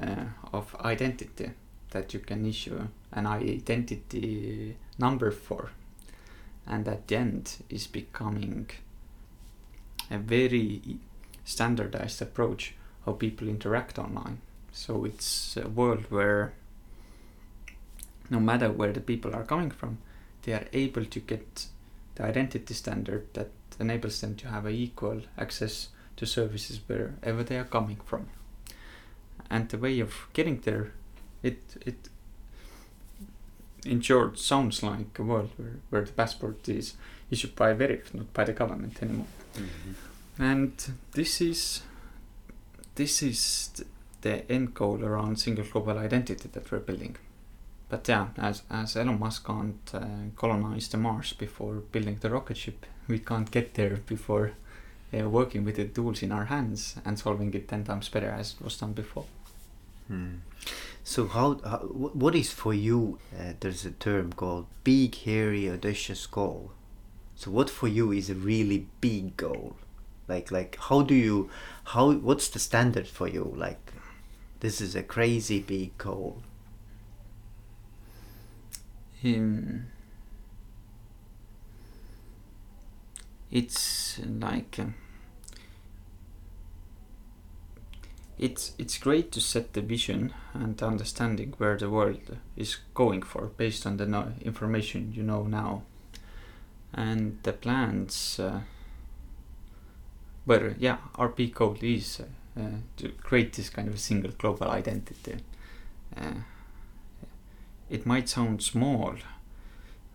[0.00, 1.50] uh, of identity
[1.90, 5.70] that you can issue an identity number for
[6.66, 8.68] and at the end is becoming
[10.10, 10.80] a very
[11.44, 12.74] standardized approach
[13.06, 14.38] how people interact online
[14.72, 16.52] so it's a world where
[18.30, 19.98] no matter where the people are coming from
[20.42, 21.66] they are able to get
[22.14, 27.56] the identity standard that enables them to have a equal access to services wherever they
[27.56, 28.28] are coming from.
[29.50, 30.92] And the way of getting there,
[31.42, 32.08] it it
[33.84, 36.94] in short sounds like a world where, where the passport is
[37.30, 39.26] issued by Veriff, not by the government anymore.
[39.54, 40.42] Mm-hmm.
[40.42, 41.82] And this is
[42.94, 43.84] this is
[44.20, 47.16] the end goal around single global identity that we're building.
[47.90, 52.56] But yeah, as as Elon Musk can't uh, colonize the Mars before building the rocket
[52.56, 54.52] ship, we can't get there before
[55.12, 58.54] uh, working with the tools in our hands and solving it ten times better as
[58.60, 59.26] was done before.
[60.06, 60.36] Hmm.
[61.02, 63.18] So how, how what is for you?
[63.36, 66.70] Uh, there's a term called big, hairy, audacious goal.
[67.34, 69.74] So what for you is a really big goal?
[70.28, 71.50] Like like how do you
[71.86, 73.52] how what's the standard for you?
[73.56, 73.92] Like
[74.60, 76.42] this is a crazy big goal.
[79.22, 79.86] Um,
[83.50, 84.94] it's like um,
[88.38, 93.46] it's it's great to set the vision and understanding where the world is going for
[93.56, 95.82] based on the no- information you know now.
[96.92, 98.60] And the plans uh,
[100.46, 105.36] but yeah rp code is uh, uh, to create this kind of single global identity
[106.16, 106.40] uh,
[107.90, 109.14] it might sound small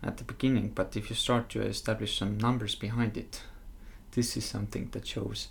[0.01, 3.41] at the beginning, but if you start to establish some numbers behind it,
[4.11, 5.49] this is something that shows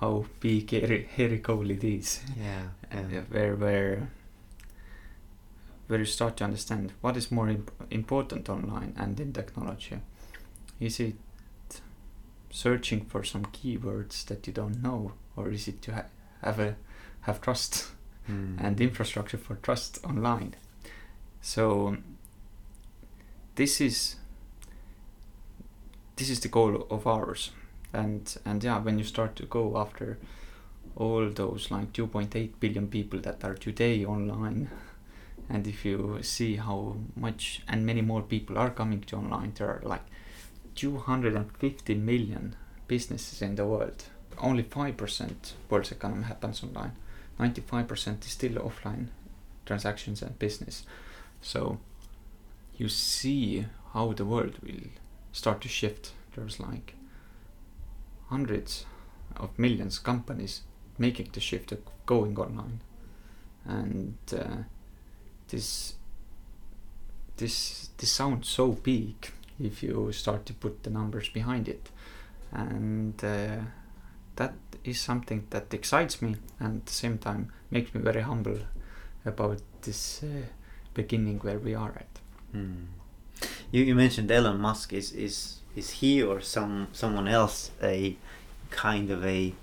[0.00, 2.20] how big hairy, hairy goal it is.
[2.38, 2.62] Yeah.
[2.90, 4.08] Uh, where where
[5.88, 10.00] where you start to understand what is more imp- important online and in technology.
[10.78, 11.16] Is it
[12.50, 16.06] searching for some keywords that you don't know, or is it to ha-
[16.42, 16.76] have a
[17.22, 17.88] have trust
[18.26, 18.56] Hmm.
[18.58, 20.54] and infrastructure for trust online.
[21.40, 21.96] So
[23.54, 24.16] this is
[26.16, 27.50] this is the goal of ours,
[27.92, 30.18] and and yeah, when you start to go after
[30.96, 34.70] all those like 2.8 billion people that are today online,
[35.48, 39.68] and if you see how much and many more people are coming to online there
[39.68, 40.04] are like
[40.74, 42.54] 250 million
[42.86, 44.04] businesses in the world.
[44.38, 46.92] Only 5% world's economy happens online.
[47.38, 49.08] 95% is still offline
[49.66, 50.84] transactions and business
[51.40, 51.78] so
[52.76, 54.88] you see how the world will
[55.32, 56.94] start to shift there's like
[58.28, 58.86] hundreds
[59.36, 60.62] of millions of companies
[60.98, 62.80] making the shift of going online.
[63.64, 64.62] And uh,
[65.48, 65.94] this
[67.36, 69.14] this this sounds so big
[69.58, 71.90] if you start to put the numbers behind it.
[72.52, 73.58] And uh,
[74.36, 78.58] that is something that excites me and at the same time makes me very humble
[79.24, 80.46] about this uh,
[80.94, 82.06] beginning where we are at
[82.52, 82.84] Hmm.
[83.70, 84.92] You, you mentioned Elon Musk.
[84.92, 88.16] Is is is he or some someone else a
[88.70, 89.54] kind of a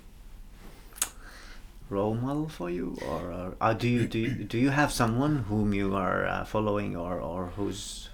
[1.90, 5.72] role model for you, or, or do you do you, do you have someone whom
[5.74, 8.08] you are uh, following, or or who's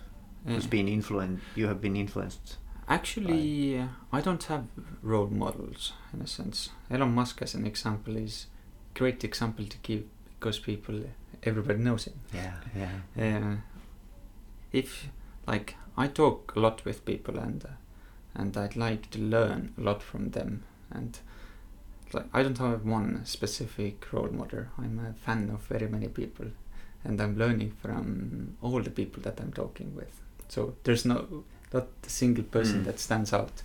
[0.47, 1.43] who's Uh, been influenced?
[1.55, 2.57] You have been influenced.
[2.89, 4.65] Actually, uh, I don't have
[5.03, 6.71] role models in a sense.
[6.91, 8.47] Elon Musk, as an example, is
[8.95, 10.03] great example to give
[10.39, 11.05] because people,
[11.45, 12.15] everybody knows him.
[12.33, 12.55] Yeah,
[13.17, 13.39] yeah.
[13.39, 13.57] Uh,
[14.73, 15.09] if
[15.47, 17.69] like I talk a lot with people and uh,
[18.35, 21.19] and I'd like to learn a lot from them and
[22.13, 24.65] like I don't have one specific role model.
[24.79, 26.47] I'm a fan of very many people
[27.05, 30.21] and I'm learning from all the people that I'm talking with.
[30.49, 32.85] So there's no not a single person Mm.
[32.87, 33.63] that stands out.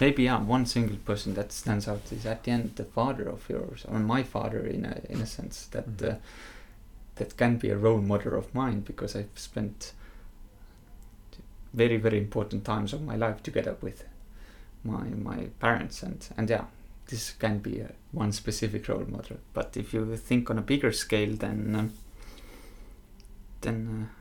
[0.00, 3.48] Maybe yeah, one single person that stands out is at the end the father of
[3.48, 6.12] yours or my father in a in a sense that Mhm.
[6.12, 6.16] uh,
[7.16, 9.92] that can be a role model of mine because I've spent
[11.72, 14.04] very very important times of my life together with
[14.84, 16.02] my my parents.
[16.02, 16.64] And and yeah
[17.12, 19.36] this can be a, one specific role model.
[19.52, 21.92] But if you think on a bigger scale then um,
[23.60, 24.14] then uh,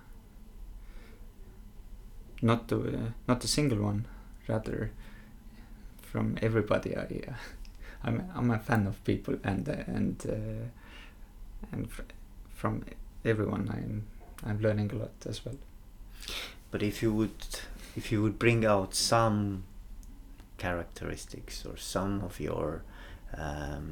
[2.42, 4.06] not uh, not a single one
[4.48, 4.92] rather
[6.02, 7.34] from everybody I uh,
[8.04, 11.88] I'm I'm a fan of people and uh, and uh, and
[12.62, 12.84] from
[13.26, 13.94] everyone I'm
[14.48, 15.60] I'm learning a lot as well
[16.72, 17.42] But if you would
[17.96, 19.64] if you would bring out some
[20.58, 22.84] characteristics or some of your
[23.36, 23.86] um,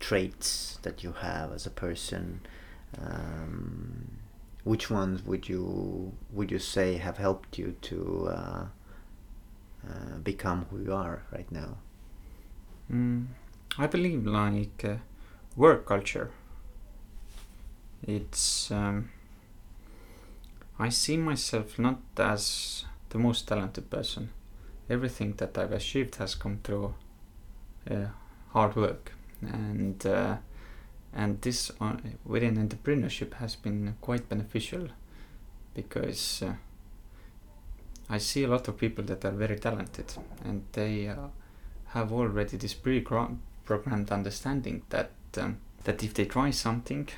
[0.00, 2.40] traits that you have as a person,
[3.00, 4.18] um,
[4.64, 8.64] which ones would you would you say have helped you to uh,
[9.88, 11.70] uh, become who you are right now?
[12.92, 13.26] Mm,
[13.78, 14.96] I believe like uh,
[15.56, 16.30] work culture.
[18.02, 19.10] It's um,
[20.78, 24.30] I see myself not as the most talented person.
[24.88, 26.94] Everything that I've achieved has come through
[27.90, 28.06] uh,
[28.50, 30.36] hard work, and uh,
[31.12, 34.88] and this uh, within entrepreneurship has been quite beneficial
[35.74, 36.54] because uh,
[38.10, 40.12] I see a lot of people that are very talented
[40.44, 41.28] and they uh,
[41.88, 47.08] have already this pre-programmed understanding that um, that if they try something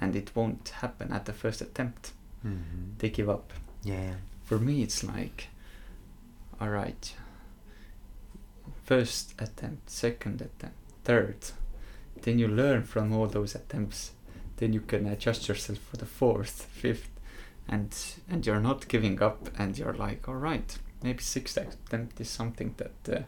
[0.00, 2.12] and it won't happen at the first attempt,
[2.44, 2.92] Mm-hmm.
[2.98, 3.52] they give up.
[3.82, 4.14] Yeah.
[4.44, 5.48] For me, it's like,
[6.60, 7.12] all right,
[8.84, 11.36] first attempt, second attempt, third.
[12.22, 14.12] Then you learn from all those attempts.
[14.56, 17.10] Then you can adjust yourself for the fourth, fifth,
[17.68, 17.94] and
[18.30, 19.48] and you're not giving up.
[19.58, 23.16] And you're like, all right, maybe sixth attempt is something that.
[23.16, 23.22] Uh,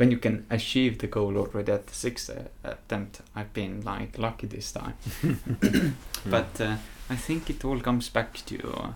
[0.00, 4.18] when you can achieve the goal already at the sixth uh, attempt, I've been like
[4.18, 4.94] lucky this time.
[6.24, 6.76] But uh,
[7.10, 8.92] I think it all comes back to uh,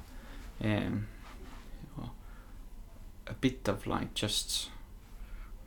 [0.64, 1.06] um,
[3.26, 4.70] a bit of like just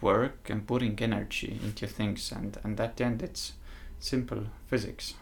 [0.02, 3.54] work and putting energy into things, and and at the end it's
[4.00, 5.14] simple physics.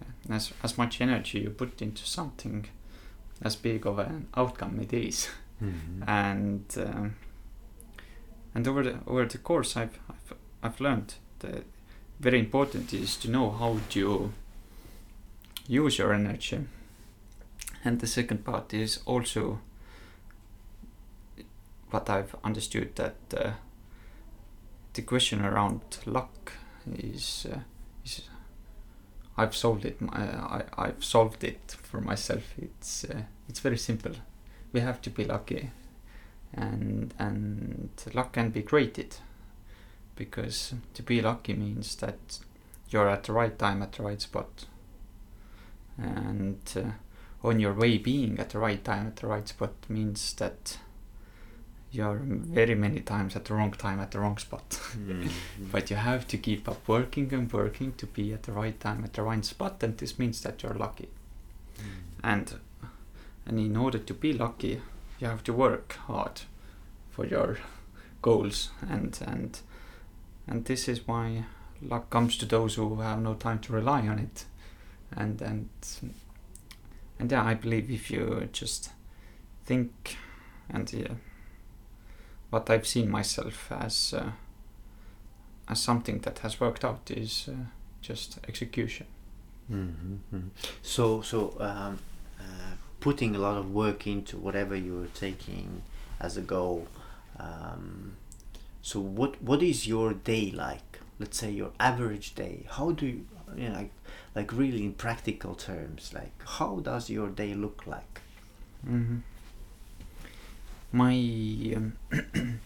[0.00, 2.66] Uh, As as much energy you put into something,
[3.44, 5.28] as big of an outcome it is
[5.62, 6.08] Mhm.
[6.08, 7.14] and um,
[8.54, 11.64] and over the over the course I've I've, I've learned that
[12.20, 14.32] very important is to know how to
[15.66, 16.60] use your energy.
[17.84, 19.58] And the second part is also
[21.90, 23.50] what I've understood that uh,
[24.94, 26.52] the question around luck
[26.86, 27.58] is uh,
[28.04, 28.28] is
[29.36, 32.54] I've solved it my, I, I've solved it for myself.
[32.58, 34.12] It's uh, it's very simple.
[34.72, 35.70] We have to be lucky
[36.54, 39.16] and and luck can be created.
[40.16, 42.38] Because to be lucky means that
[42.90, 44.66] you're at the right time at the right spot.
[45.98, 46.90] And uh,
[47.46, 50.78] on your way being at the right time at the right spot means that
[51.90, 54.68] you're very many times at the wrong time at the wrong spot.
[54.70, 55.30] Mhm.
[55.72, 59.04] but you have to keep up working and working to be at the right time
[59.04, 61.08] at the right spot and this means that you're lucky.
[62.22, 62.54] And
[63.46, 64.80] and in order to be lucky
[65.22, 66.42] you have to work hard
[67.10, 67.58] for your
[68.20, 69.60] goals and and
[70.48, 71.44] and this is why
[71.80, 74.44] luck comes to those who have no time to rely on it
[75.16, 75.68] and and
[77.18, 78.90] and yeah i believe if you just
[79.64, 80.16] think
[80.68, 81.14] and yeah,
[82.50, 84.32] what i've seen myself as uh,
[85.68, 87.54] as something that has worked out is uh,
[88.00, 89.06] just execution
[89.70, 90.48] Mm-hmm.
[90.82, 91.98] So, so um,
[92.38, 95.82] uh, putting a lot of work into whatever you're taking
[96.20, 96.86] as a goal.
[97.38, 98.12] Um,
[98.80, 101.00] so, what what is your day like?
[101.18, 102.64] Let's say your average day.
[102.70, 103.26] How do you,
[103.56, 103.90] you know, like,
[104.36, 108.20] like really in practical terms, like how does your day look like?
[108.88, 109.18] Mm-hmm.
[110.92, 111.14] My
[111.76, 111.96] um,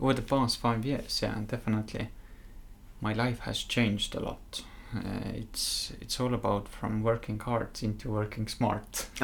[0.00, 2.08] over the past five years, yeah, definitely,
[3.00, 4.62] my life has changed a lot.
[4.96, 9.06] Uh, it's it's all about from working hard into working smart,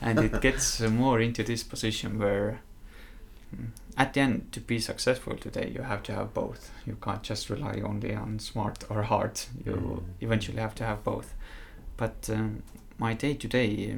[0.00, 2.60] and it gets more into this position where,
[3.54, 6.70] mm, at the end, to be successful today, you have to have both.
[6.86, 9.40] You can't just rely only on smart or hard.
[9.66, 10.02] You Mm.
[10.20, 11.34] eventually have to have both.
[11.96, 12.62] But um,
[12.98, 13.92] my day to day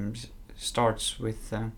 [0.56, 1.68] starts with uh,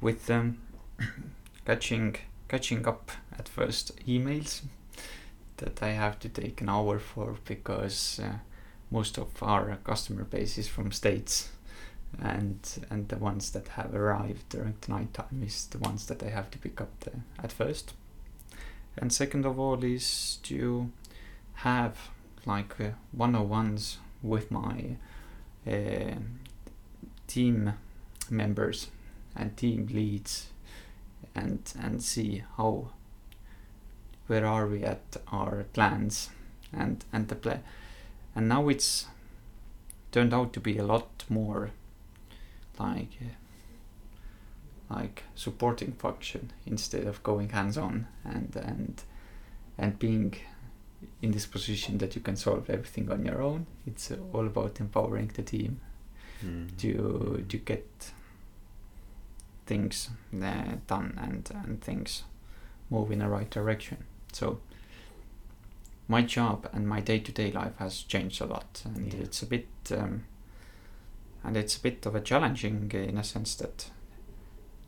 [0.00, 0.58] with um,
[1.64, 2.16] catching
[2.48, 4.62] catching up at first emails
[5.58, 8.38] that I have to take an hour for because uh,
[8.90, 11.50] most of our customer base is from states.
[12.20, 16.22] And and the ones that have arrived during the night time is the ones that
[16.22, 17.94] I have to pick up the, at first.
[18.96, 20.90] And second of all is to
[21.54, 22.10] have
[22.46, 24.96] like uh, one-on-ones with my
[25.66, 26.14] uh,
[27.26, 27.74] team
[28.30, 28.88] members
[29.34, 30.46] and team leads
[31.34, 32.90] and and see how
[34.26, 36.30] where are we at our plans
[36.72, 37.60] and and the play
[38.34, 39.06] and now it's
[40.12, 41.70] turned out to be a lot more
[42.78, 49.02] like uh, like supporting function instead of going hands on and and
[49.78, 50.34] and being
[51.22, 55.30] in this position that you can solve everything on your own it's all about empowering
[55.34, 55.80] the team
[56.44, 56.76] Mm.
[56.76, 58.12] to to get
[59.64, 62.24] things uh, done and and things
[62.90, 64.04] move in the right direction.
[64.38, 64.60] So
[66.08, 69.20] my job and my day-to-day life has changed a lot, and Yeah.
[69.24, 70.24] it's a bit um,
[71.44, 73.90] and it's a bit of a challenging uh, in a sense that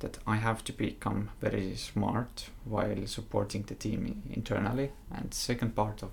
[0.01, 4.91] that I have to become very smart while supporting the team internally.
[5.11, 6.11] And second part of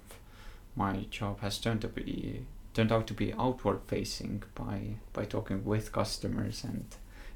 [0.75, 5.65] my job has turned to be turned out to be outward facing by by talking
[5.65, 6.85] with customers and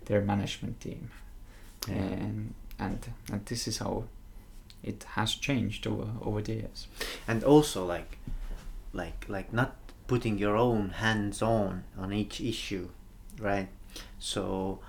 [0.06, 1.10] their management team
[1.88, 1.96] Yeah.
[2.26, 3.00] and and
[3.32, 4.04] and this is how
[4.84, 6.88] it has changed over over the years.
[7.28, 8.18] And also like
[8.94, 9.76] like like not
[10.08, 12.90] putting your own hands on on each issue
[13.40, 13.70] right?
[14.20, 14.80] So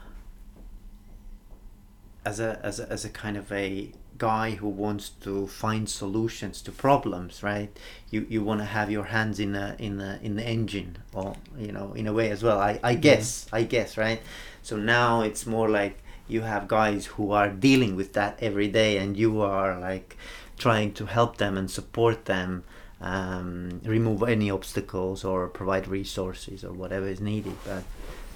[2.25, 6.61] as a as a, as a kind of a guy who wants to find solutions
[6.63, 7.77] to problems right?
[8.11, 11.37] You you want to have your hands in a in a in the engine or
[11.57, 12.59] you know in a way as well.
[12.59, 13.01] I i mm-hmm.
[13.01, 14.21] guess i guess right?
[14.63, 18.97] So now it's more like you have guys who are dealing with that every day
[18.97, 20.17] and you are like
[20.59, 22.63] trying to help them and support them
[23.01, 27.85] um, remove any obstacles or provide resources or whatever is needed but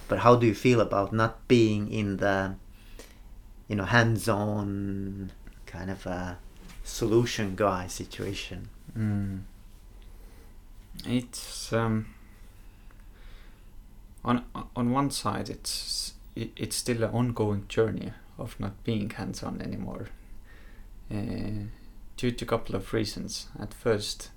[0.09, 2.55] but how do you feel about not being in the
[3.69, 5.31] you know hands-on
[5.67, 6.39] kind of a
[6.83, 9.41] solution guy situation mm.
[11.07, 12.07] it's um
[14.25, 19.61] on on one side it's it, it's still an ongoing journey of not being hands-on
[19.63, 20.09] anymore.
[21.11, 21.69] Uh,
[22.17, 23.49] due to a couple of reasons.
[23.59, 24.31] At first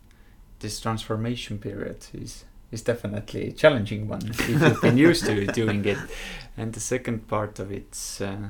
[0.60, 5.86] this transformation period is is definitely a challenging one if you've been used to doing
[5.86, 5.98] it.
[6.58, 8.50] And the second part of it's uh,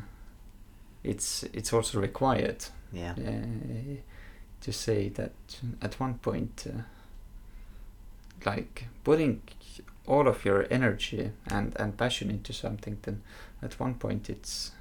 [1.04, 2.66] it's it's also required.
[2.91, 3.14] Yeah.
[3.18, 4.02] Uh,
[4.62, 5.34] to say that
[5.82, 6.82] at one point uh,
[8.45, 9.41] like putting
[10.08, 13.22] all of your energy and and passion into something then
[13.62, 14.72] at one point it's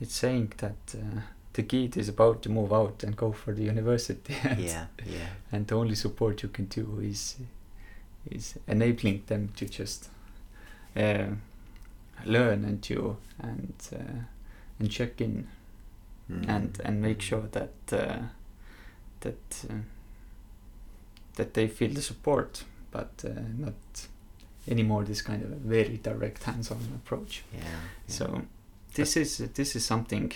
[0.00, 1.20] it's saying that uh,
[1.52, 4.34] the kid is about to move out and go for the university.
[4.44, 5.28] And, yeah yeah.
[5.52, 7.36] and the only support you can do is
[8.30, 10.08] is enabling them to just
[10.96, 11.26] uh,
[12.24, 14.24] learn and to and uh,
[14.78, 15.48] and check in
[16.30, 16.48] Mm.
[16.48, 18.22] and and make sure that uh,
[19.20, 19.74] that uh,
[21.34, 23.74] that they feel the support, but uh, not
[24.68, 27.42] anymore this kind of a very direct hands-on approach.
[27.52, 27.76] yeah, yeah.
[28.06, 28.42] So
[28.94, 30.32] this is this is something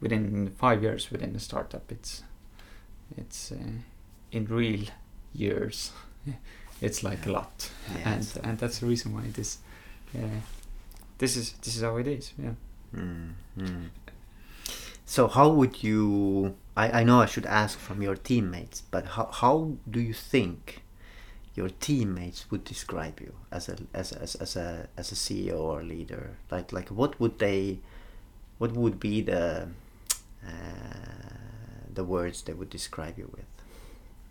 [0.00, 1.92] within five years within the startup.
[1.92, 2.22] It's
[3.18, 3.72] it's uh,
[4.32, 4.86] in real
[5.34, 5.92] years.
[6.80, 9.58] it's like a lot, Yeah, and so- and that's the reason why this
[10.14, 10.40] uh,
[11.18, 12.32] this is this is how it is.
[12.38, 12.54] Yeah.
[12.94, 13.88] Mm, mm.
[15.04, 16.56] So how would you?
[16.76, 20.82] I, I know I should ask from your teammates, but how how do you think
[21.56, 25.82] your teammates would describe you as a as as, as a as a CEO or
[25.82, 26.36] leader?
[26.50, 27.80] Like like what would they,
[28.58, 29.68] what would be the
[30.46, 30.50] uh,
[31.92, 33.46] the words they would describe you with?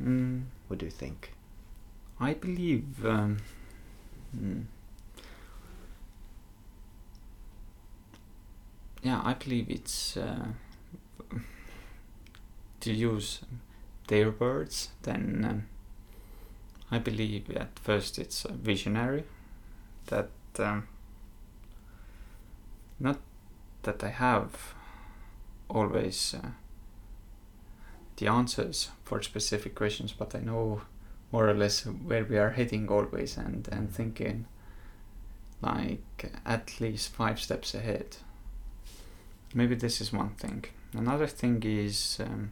[0.02, 1.34] Mm, What do you think?
[2.20, 3.06] I believe.
[3.06, 3.38] Um,
[4.38, 4.66] mm,
[9.04, 10.46] yeah, I believe it's uh,
[12.82, 13.42] to use
[14.08, 14.90] their words.
[15.04, 15.68] Then um,
[16.92, 19.24] I believe at first it's visionary.
[20.08, 20.30] That
[20.60, 20.88] um,
[23.00, 23.20] not
[23.84, 24.76] that I have
[25.70, 26.50] always uh,
[28.18, 30.82] the answers for specific questions, but I know
[31.32, 34.46] more or less where we are heading always and, and thinking
[35.62, 38.18] like at least five steps ahead.
[39.54, 40.66] Maybe this is one thing.
[40.94, 42.52] Another thing is, um,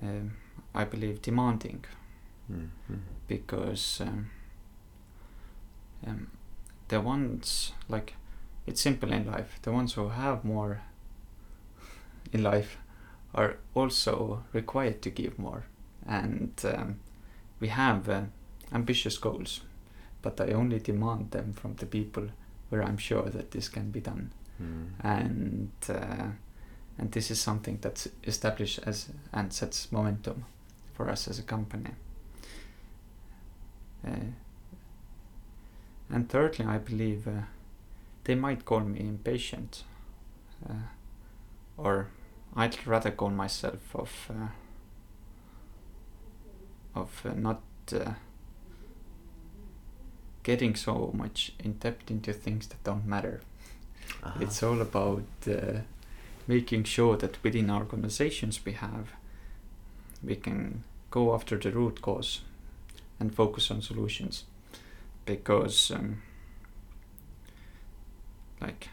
[0.00, 0.32] um,
[0.74, 1.84] I believe, demanding
[2.50, 4.30] Mm, mm, because um,
[6.06, 6.30] um,
[6.88, 8.14] the ones like
[8.66, 9.58] it's simple in life.
[9.62, 10.82] The ones who have more
[12.32, 12.78] in life
[13.34, 15.64] are also required to give more,
[16.06, 17.00] and um,
[17.60, 18.22] we have uh,
[18.72, 19.60] ambitious goals,
[20.20, 22.28] but I only demand them from the people
[22.68, 24.88] where I'm sure that this can be done, mm.
[25.00, 26.26] and uh,
[26.98, 30.44] and this is something that's established as and sets momentum
[30.94, 31.90] for us as a company.
[34.06, 34.32] Uh,
[36.10, 37.42] and thirdly, I believe uh,
[38.24, 39.84] they might call me impatient,
[40.68, 40.74] uh,
[41.76, 42.08] or
[42.54, 44.48] I'd rather call myself of uh,
[46.94, 48.12] of uh, not uh,
[50.42, 53.40] getting so much in depth into things that don't matter.
[54.22, 54.38] Uh-huh.
[54.40, 55.80] It's all about uh,
[56.46, 59.12] making sure that within our organizations we have,
[60.22, 62.40] we can go after the root cause
[63.22, 64.44] and focus on solutions.
[65.24, 66.22] Because, um,
[68.60, 68.88] like,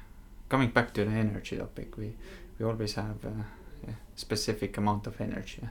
[0.47, 2.13] coming back to the energy topic, we,
[2.57, 5.67] we always have a, a specific amount of energy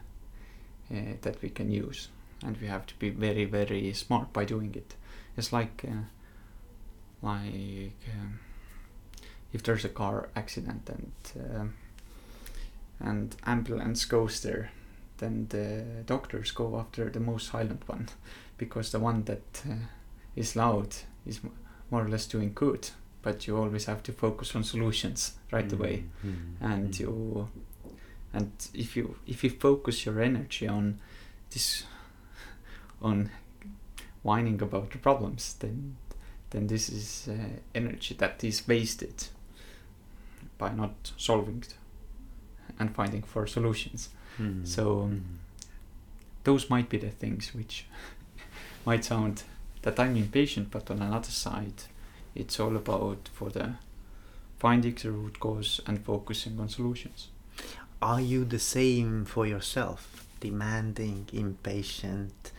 [0.91, 2.09] uh, that we can use,
[2.45, 4.95] and we have to be very, very smart by doing it.
[5.37, 6.03] It's like, uh,
[7.23, 8.03] like.
[8.13, 8.41] Um,
[9.51, 11.13] if there's a car accident and
[11.51, 11.75] um
[13.01, 14.71] and ambulance goes there,
[15.19, 18.09] then the doctors go after the most silent one,
[18.59, 19.75] because the one that uh,
[20.37, 20.95] is loud
[21.27, 21.53] is m-
[21.91, 22.91] more or less doing good.
[23.23, 27.01] But you always have to focus on solutions right away, Mm, and mm.
[27.01, 27.49] you
[28.33, 31.01] and if you if you focus your energy on
[31.51, 31.85] this
[33.03, 33.31] on
[34.23, 35.97] whining about the problems, then
[36.51, 37.35] then this is uh,
[37.75, 39.29] energy that is wasted
[40.59, 41.75] by not solving it
[42.79, 44.09] and finding for solutions.
[44.39, 45.23] Mm, So um, mm.
[46.45, 47.85] those might be the things which
[48.85, 49.43] might sound
[49.83, 51.85] that I'm impatient, but on another side,
[52.35, 53.75] it's all about for the
[54.59, 57.29] finding the root cause and focusing on solutions.
[58.03, 60.25] Are you the same for yourself?
[60.41, 62.53] Demanding, impatient,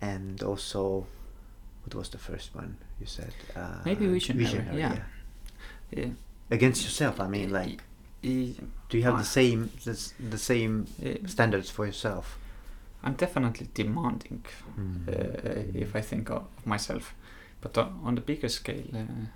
[0.00, 1.06] and also,
[1.84, 3.32] what was the first one you said?
[3.54, 4.96] Uh, Maybe visionary, yeah.
[5.90, 6.06] Yeah.
[6.50, 7.82] Against yourself, I mean, like,
[8.22, 8.54] do
[8.98, 10.86] you have I- the same the, the same
[11.26, 12.38] standards for yourself?
[13.04, 14.44] I'm definitely demanding
[14.78, 15.08] Mm.
[15.08, 17.14] uh, if I think of myself.
[17.60, 19.26] But on, the bigger scale, uh,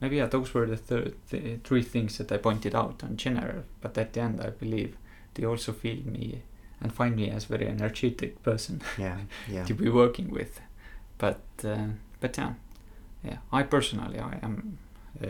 [0.00, 3.62] maybe yeah, those were the, third, the three things that I pointed out in general.
[3.80, 4.96] But at the end, I believe
[5.34, 6.42] they also feel me
[6.80, 9.64] and find me as very energetic person yeah, yeah.
[9.64, 10.60] to be working with.
[11.18, 11.88] But uh,
[12.20, 12.52] but yeah,
[13.24, 13.38] yeah.
[13.52, 14.78] I personally I am
[15.22, 15.26] uh,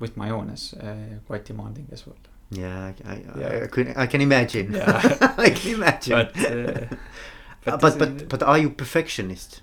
[0.00, 2.16] with my owners uh, quite demanding as well.
[2.50, 3.60] Yeah, I, I, Yeah.
[3.64, 4.72] I, can, I can imagine.
[4.72, 5.34] Yeah.
[5.38, 6.12] I can imagine.
[6.12, 6.52] But uh,
[7.64, 9.62] this but but, but are you perfectionist?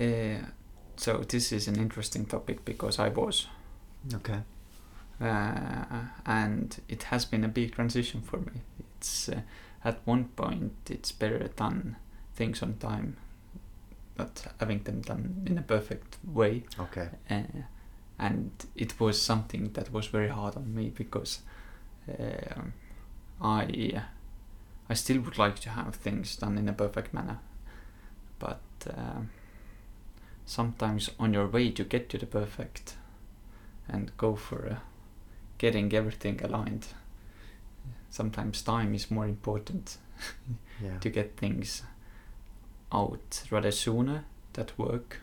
[0.00, 0.46] Uh,
[0.96, 3.46] so this is an interesting topic because I was,
[4.14, 4.40] Okay.
[5.20, 5.84] uh,
[6.26, 8.62] and it has been a big transition for me.
[8.98, 9.40] It's uh,
[9.84, 11.96] at one point it's better done
[12.34, 13.16] things on time,
[14.16, 17.08] but having them done in a perfect way, Okay.
[17.30, 17.42] uh,
[18.18, 21.40] and it was something that was very hard on me because
[22.18, 22.72] um
[23.40, 24.02] I
[24.88, 27.38] I still would like to have things done in a perfect manner,
[28.38, 28.60] but
[28.96, 29.30] um
[30.46, 32.96] sometimes on your way to get to the perfect
[33.88, 34.76] and go for uh,
[35.58, 36.86] getting everything aligned,
[38.10, 39.98] sometimes time is more important
[40.82, 40.98] Yeah.
[40.98, 41.82] to get things
[42.92, 45.20] out rather sooner that work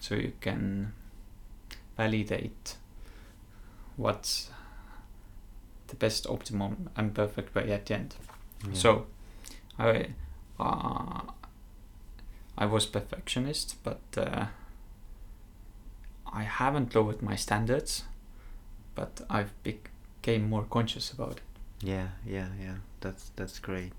[0.00, 0.92] so you can
[1.96, 2.76] validate
[3.96, 4.50] what's
[5.88, 8.14] the best optimum and perfect way at the end.
[8.66, 8.74] Yeah.
[8.74, 9.06] So
[9.78, 10.08] I
[10.58, 11.20] uh,
[12.56, 14.46] I was perfectionist, but uh,
[16.32, 18.04] I haven't lowered my standards,
[18.94, 21.40] but I've became more conscious about it.
[21.82, 22.76] Yeah, yeah, yeah.
[23.00, 23.92] That's that's great.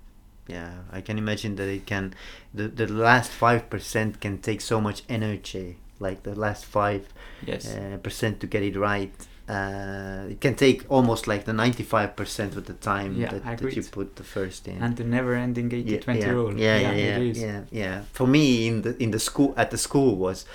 [0.48, 2.14] Yeah, I can imagine that it can.
[2.52, 5.78] The the last five percent can take so much energy.
[6.00, 7.02] Like the last five
[7.46, 7.66] Yes.
[7.74, 9.12] uh, percent to get it right.
[9.48, 13.76] Uh, it can take almost like the ninety-five percent of the time Yeah, that, that
[13.76, 14.82] you put the first in.
[14.82, 16.58] and the never-ending 80-20 yeah, rule.
[16.58, 17.42] Yeah, yeah, it yeah, is.
[17.42, 18.00] yeah, yeah.
[18.12, 20.46] For me, in the in the school at the school was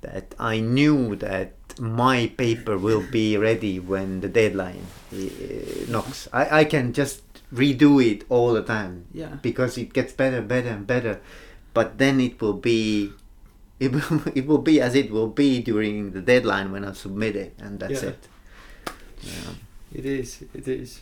[0.00, 5.18] that I knew that my paper will be ready when the deadline uh,
[5.92, 6.28] knocks.
[6.32, 7.22] I I can just
[7.52, 9.36] redo it all the time Yeah.
[9.42, 11.20] because it gets better, better, and better.
[11.74, 13.12] But then it will be.
[13.80, 17.36] It will, it will be as it will be during the deadline when I submit
[17.36, 18.08] it, and that's Yeah.
[18.10, 18.28] it.
[19.22, 19.52] Yeah.
[19.94, 20.42] It is.
[20.54, 21.00] It is.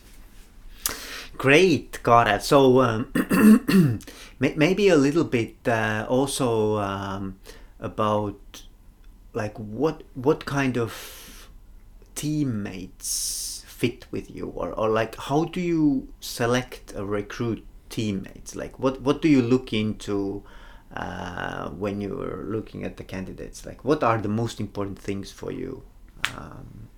[1.37, 2.41] Great, got it.
[2.41, 3.11] So um,
[4.39, 7.39] maybe a little bit uh, also um,
[7.79, 8.63] about
[9.33, 11.49] like what what kind of
[12.15, 18.55] teammates fit with you, or, or like how do you select a recruit teammates?
[18.55, 20.43] Like what what do you look into
[20.97, 23.65] uh, when you're looking at the candidates?
[23.65, 25.83] Like what are the most important things for you?
[26.37, 26.89] Um,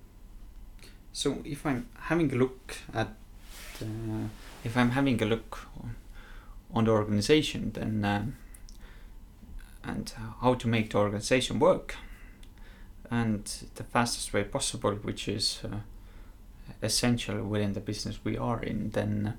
[1.12, 3.10] So if I'm having a look at,
[3.82, 4.28] uh,
[4.64, 5.68] if I'm having a look
[6.74, 8.36] on- the organization, then um,
[9.84, 11.96] and how to make the organization work,
[13.12, 13.44] and
[13.76, 15.80] the fastest way possible, which is uh,
[16.82, 19.34] essential within the business we are in, then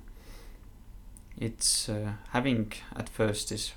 [1.37, 3.73] it's uh, having at first this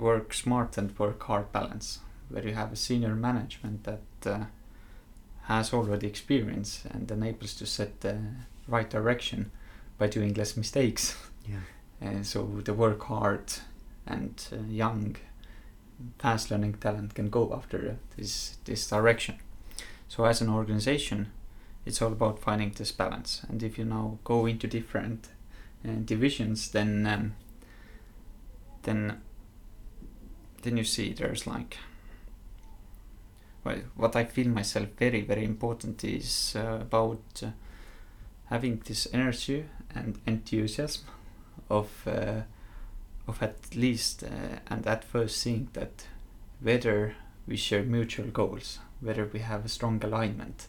[0.00, 4.00] work smart and work hard balance, where you have a senior management that.
[4.24, 4.44] Uh,
[5.50, 8.16] has already experience and enables to set the
[8.68, 9.50] right direction
[9.98, 11.16] by doing less mistakes.
[11.46, 11.60] yeah.
[12.02, 13.52] And so the work hard
[14.06, 15.16] and uh, young,
[16.18, 19.34] fast learning talent can go after this this direction.
[20.08, 21.26] So as an organization,
[21.84, 23.42] it's all about finding this balance.
[23.48, 25.28] And if you now go into different
[25.84, 27.34] uh, divisions, then um,
[28.84, 29.20] then
[30.62, 31.78] then you see there's like
[33.62, 37.48] well, what I feel myself very very important is uh, about uh,
[38.46, 41.04] having this energy and enthusiasm
[41.68, 42.42] of uh,
[43.28, 46.06] of at least uh, and at first seeing that
[46.60, 47.14] whether
[47.46, 50.66] we share mutual goals, whether we have a strong alignment,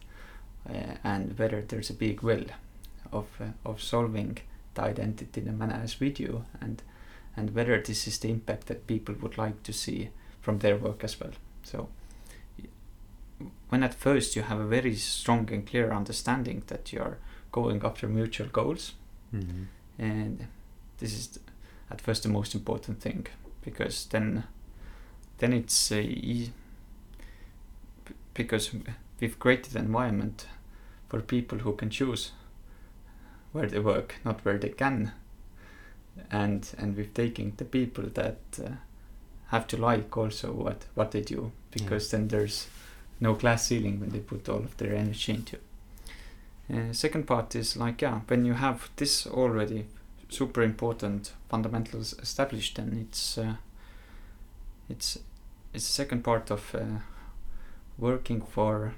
[0.69, 2.45] uh, and whether there's a big will
[3.11, 4.37] of uh, of solving
[4.73, 6.81] the identity in a manner as we do, and
[7.37, 10.09] and whether this is the impact that people would like to see
[10.41, 11.31] from their work as well.
[11.63, 11.89] So
[13.69, 17.17] when at first you have a very strong and clear understanding that you are
[17.51, 18.93] going after mutual goals,
[19.33, 19.65] Mhm.
[19.97, 20.47] and
[20.99, 21.39] this is
[21.89, 23.27] at first the most important thing
[23.63, 24.43] because then
[25.39, 26.51] then it's b-
[28.33, 28.71] because
[29.19, 30.47] we've created an environment
[31.09, 32.31] for people who can choose
[33.51, 35.11] where they work not where they can
[36.31, 38.69] and and we've taken the people that uh,
[39.47, 41.51] have to like also what what they do.
[41.71, 42.67] Because then there's
[43.19, 45.57] no glass ceiling when they put all of their energy into.
[46.71, 49.85] Uh, second part is like yeah when you have this already
[50.29, 53.55] super important fundamentals established then it's uh,
[54.87, 55.17] it's
[55.73, 56.99] it's the second part of uh,
[57.97, 58.93] working for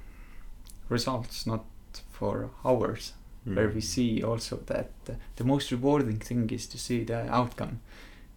[0.89, 1.66] results not
[2.11, 3.14] for hours
[3.48, 3.56] Mm.
[3.56, 4.89] where we see also that
[5.36, 7.82] the most rewarding thing is to see the outcome.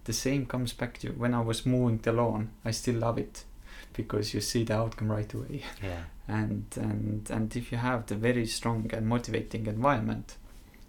[0.05, 3.45] The same comes back to when i was mowing the lawn i still love it
[3.93, 5.63] because you see the outcome right away.
[5.83, 6.03] Yeah.
[6.29, 10.37] and and and if you have the very strong and motivating environment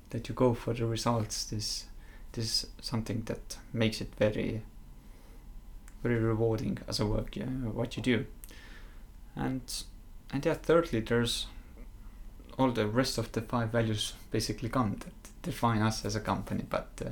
[0.09, 1.85] that you go for the results this
[2.31, 4.61] this is something that makes it very
[6.03, 8.25] very rewarding as a work yeah, what you do.
[9.35, 9.61] And
[10.31, 11.47] and yeah thirdly there's
[12.57, 16.63] all the rest of the five values basically come that define us as a company
[16.69, 17.09] but uh,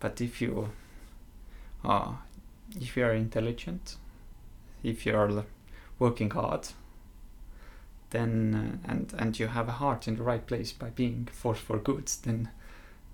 [0.00, 0.70] but if you
[1.84, 2.18] are
[2.80, 3.96] if you are intelligent
[4.82, 5.44] if you are
[5.98, 6.68] working hard
[8.10, 11.58] then uh, and and you have a heart in the right place by being force
[11.60, 12.48] for goods then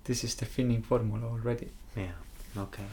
[0.05, 2.11] this is the winning formula already Yeah.
[2.57, 2.83] Okay.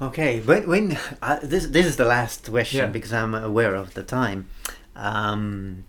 [0.00, 0.40] Okay.
[0.40, 2.92] When when uh, this this is the last question Yeah.
[2.92, 4.46] because I'm aware of the time.
[4.96, 5.84] Um,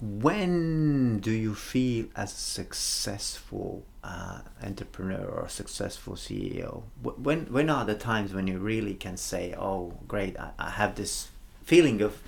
[0.00, 6.82] when do you feel as a successful uh, entrepreneur or successful CEO?
[7.02, 10.38] Wh- When when are the times when you really can say, "Oh, great!
[10.38, 11.28] I, I have this
[11.64, 12.22] feeling of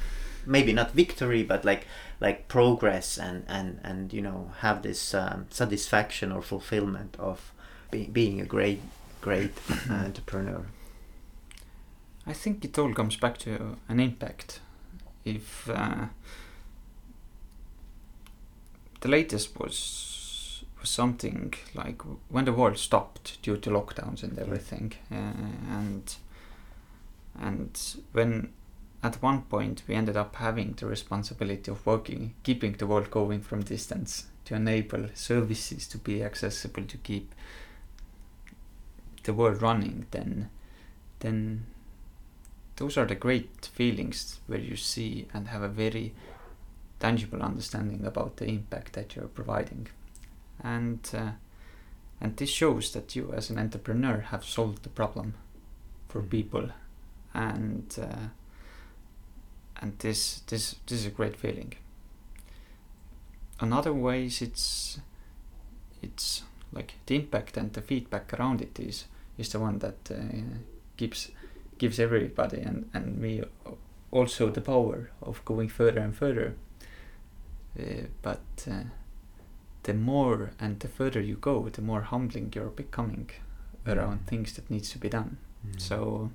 [0.45, 1.87] maybe not victory, but like
[2.21, 7.53] like progress and and and you know have this um, satisfaction or fulfillment of
[7.91, 8.81] be, being a great
[9.23, 9.53] great
[9.91, 10.67] uh, entrepreneur."
[12.27, 14.61] I think it all comes back to an impact.
[15.25, 16.07] If uh,
[19.03, 24.93] the latest was was something like when the world stopped due to lockdowns and everything,
[25.11, 26.17] uh, and
[27.39, 28.53] and when
[29.03, 33.41] at one point we ended up having the responsibility of working, keeping the world going
[33.41, 37.35] from distance to enable services to be accessible to keep
[39.25, 40.49] the world running, then
[41.19, 41.67] then
[42.77, 46.13] those are the great feelings where you see and have a very
[47.03, 49.89] tangible understanding about the impact that you're providing.
[50.63, 51.33] And uh,
[52.21, 55.35] and this shows that you as an entrepreneur have solved the problem
[56.09, 56.31] for Mm.
[56.31, 56.69] people.
[57.35, 58.29] And uh,
[59.81, 61.75] and this this this is a great feeling.
[63.61, 65.01] Another ways it's
[66.03, 69.07] it's like the impact and the feedback around it is
[69.39, 70.59] is the one that uh,
[70.97, 71.33] gives
[71.79, 73.43] gives everybody and and me
[74.11, 76.55] also the power of going further and further
[77.79, 78.85] uh, but uh,
[79.83, 83.31] the more and the further you go the more humbling you're becoming
[83.87, 84.29] around Mm.
[84.29, 85.81] things that needs to be done Mm.
[85.81, 86.31] so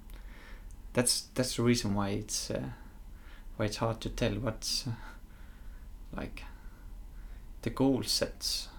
[0.94, 2.70] that's that's the reason why it's uh,
[3.58, 4.92] why it's hard to tell what's uh,
[6.16, 6.44] like
[7.62, 8.70] the goal sets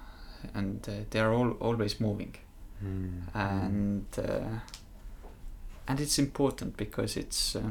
[0.54, 2.34] and uh, they are all always moving
[2.84, 3.22] Mm.
[3.34, 4.60] and uh,
[5.88, 7.70] and it's important because it's uh,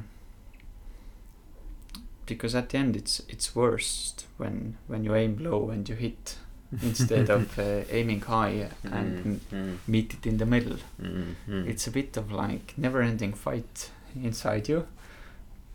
[2.27, 6.37] because at the end it's it's worst when when you aim low and you hit
[6.81, 10.77] instead of uh, aiming high and Mm, meet it in the middle.
[11.01, 11.67] Mm, mm.
[11.67, 14.85] it's a bit of like never ending fight inside you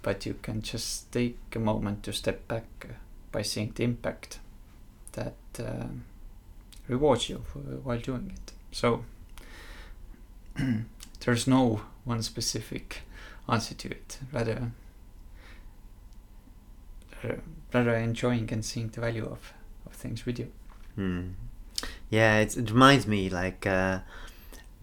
[0.02, 2.92] but you can just take a moment to step back uh,
[3.30, 4.40] by seeing the impact
[5.12, 5.86] that uh,
[6.88, 8.52] rewards you for, while doing it.
[8.72, 9.04] So
[11.20, 13.02] there's no one specific
[13.48, 14.18] answer to it.
[14.32, 14.72] Rather
[17.72, 19.52] rather enjoying and seeing the value of,
[19.86, 20.50] of things with you.
[20.94, 21.30] Hmm.
[22.10, 24.00] Yeah, it's, it reminds me like uh,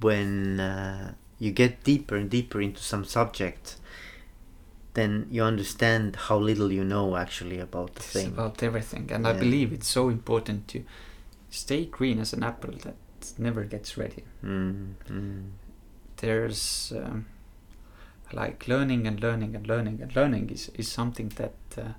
[0.02, 3.78] when uh, you get deeper and deeper into some subject,
[4.94, 8.28] then you understand how little you know actually about the It's thing.
[8.28, 10.84] about everything and i believe it's so important to
[11.52, 12.96] stay green as an apple that
[13.38, 15.50] never gets ready Mm, mm,
[16.18, 17.26] there's um,
[18.34, 21.94] like learning and learning and learning and learning is, is something that uh,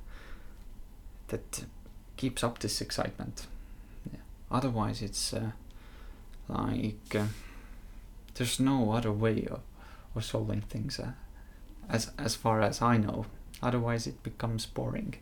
[1.31, 1.65] that
[2.17, 3.47] keeps up this excitement.
[4.13, 4.21] Yeah.
[4.51, 5.51] otherwise it's uh,
[6.49, 7.27] like uh,
[8.35, 9.61] there's no other way of,
[10.15, 11.13] of solving things uh,
[11.89, 13.27] as as far as I know.
[13.63, 15.15] Otherwise it becomes boring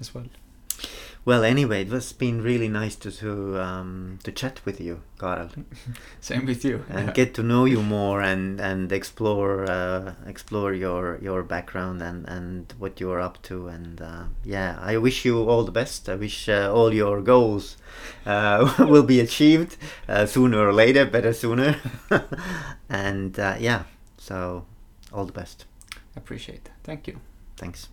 [0.00, 0.26] as well
[1.24, 5.50] Well, anyway, it was been really nice to to, um, to chat with you, Kaarel,
[6.20, 7.12] same with you and Yeah.
[7.12, 12.72] get to know you more and and explore uh, explore your your background and and
[12.78, 13.68] what you are up to.
[13.68, 16.08] And uh, yeah, I wish you all the best.
[16.08, 17.76] I wish uh, all your goals
[18.26, 19.76] uh, will be achieved
[20.08, 21.76] uh, sooner or later, better sooner.
[22.88, 23.82] and uh, yeah,
[24.18, 24.64] so
[25.12, 25.66] all the best.
[26.16, 26.70] appreciate it.
[26.84, 27.20] thank you
[27.56, 27.88] Thanks.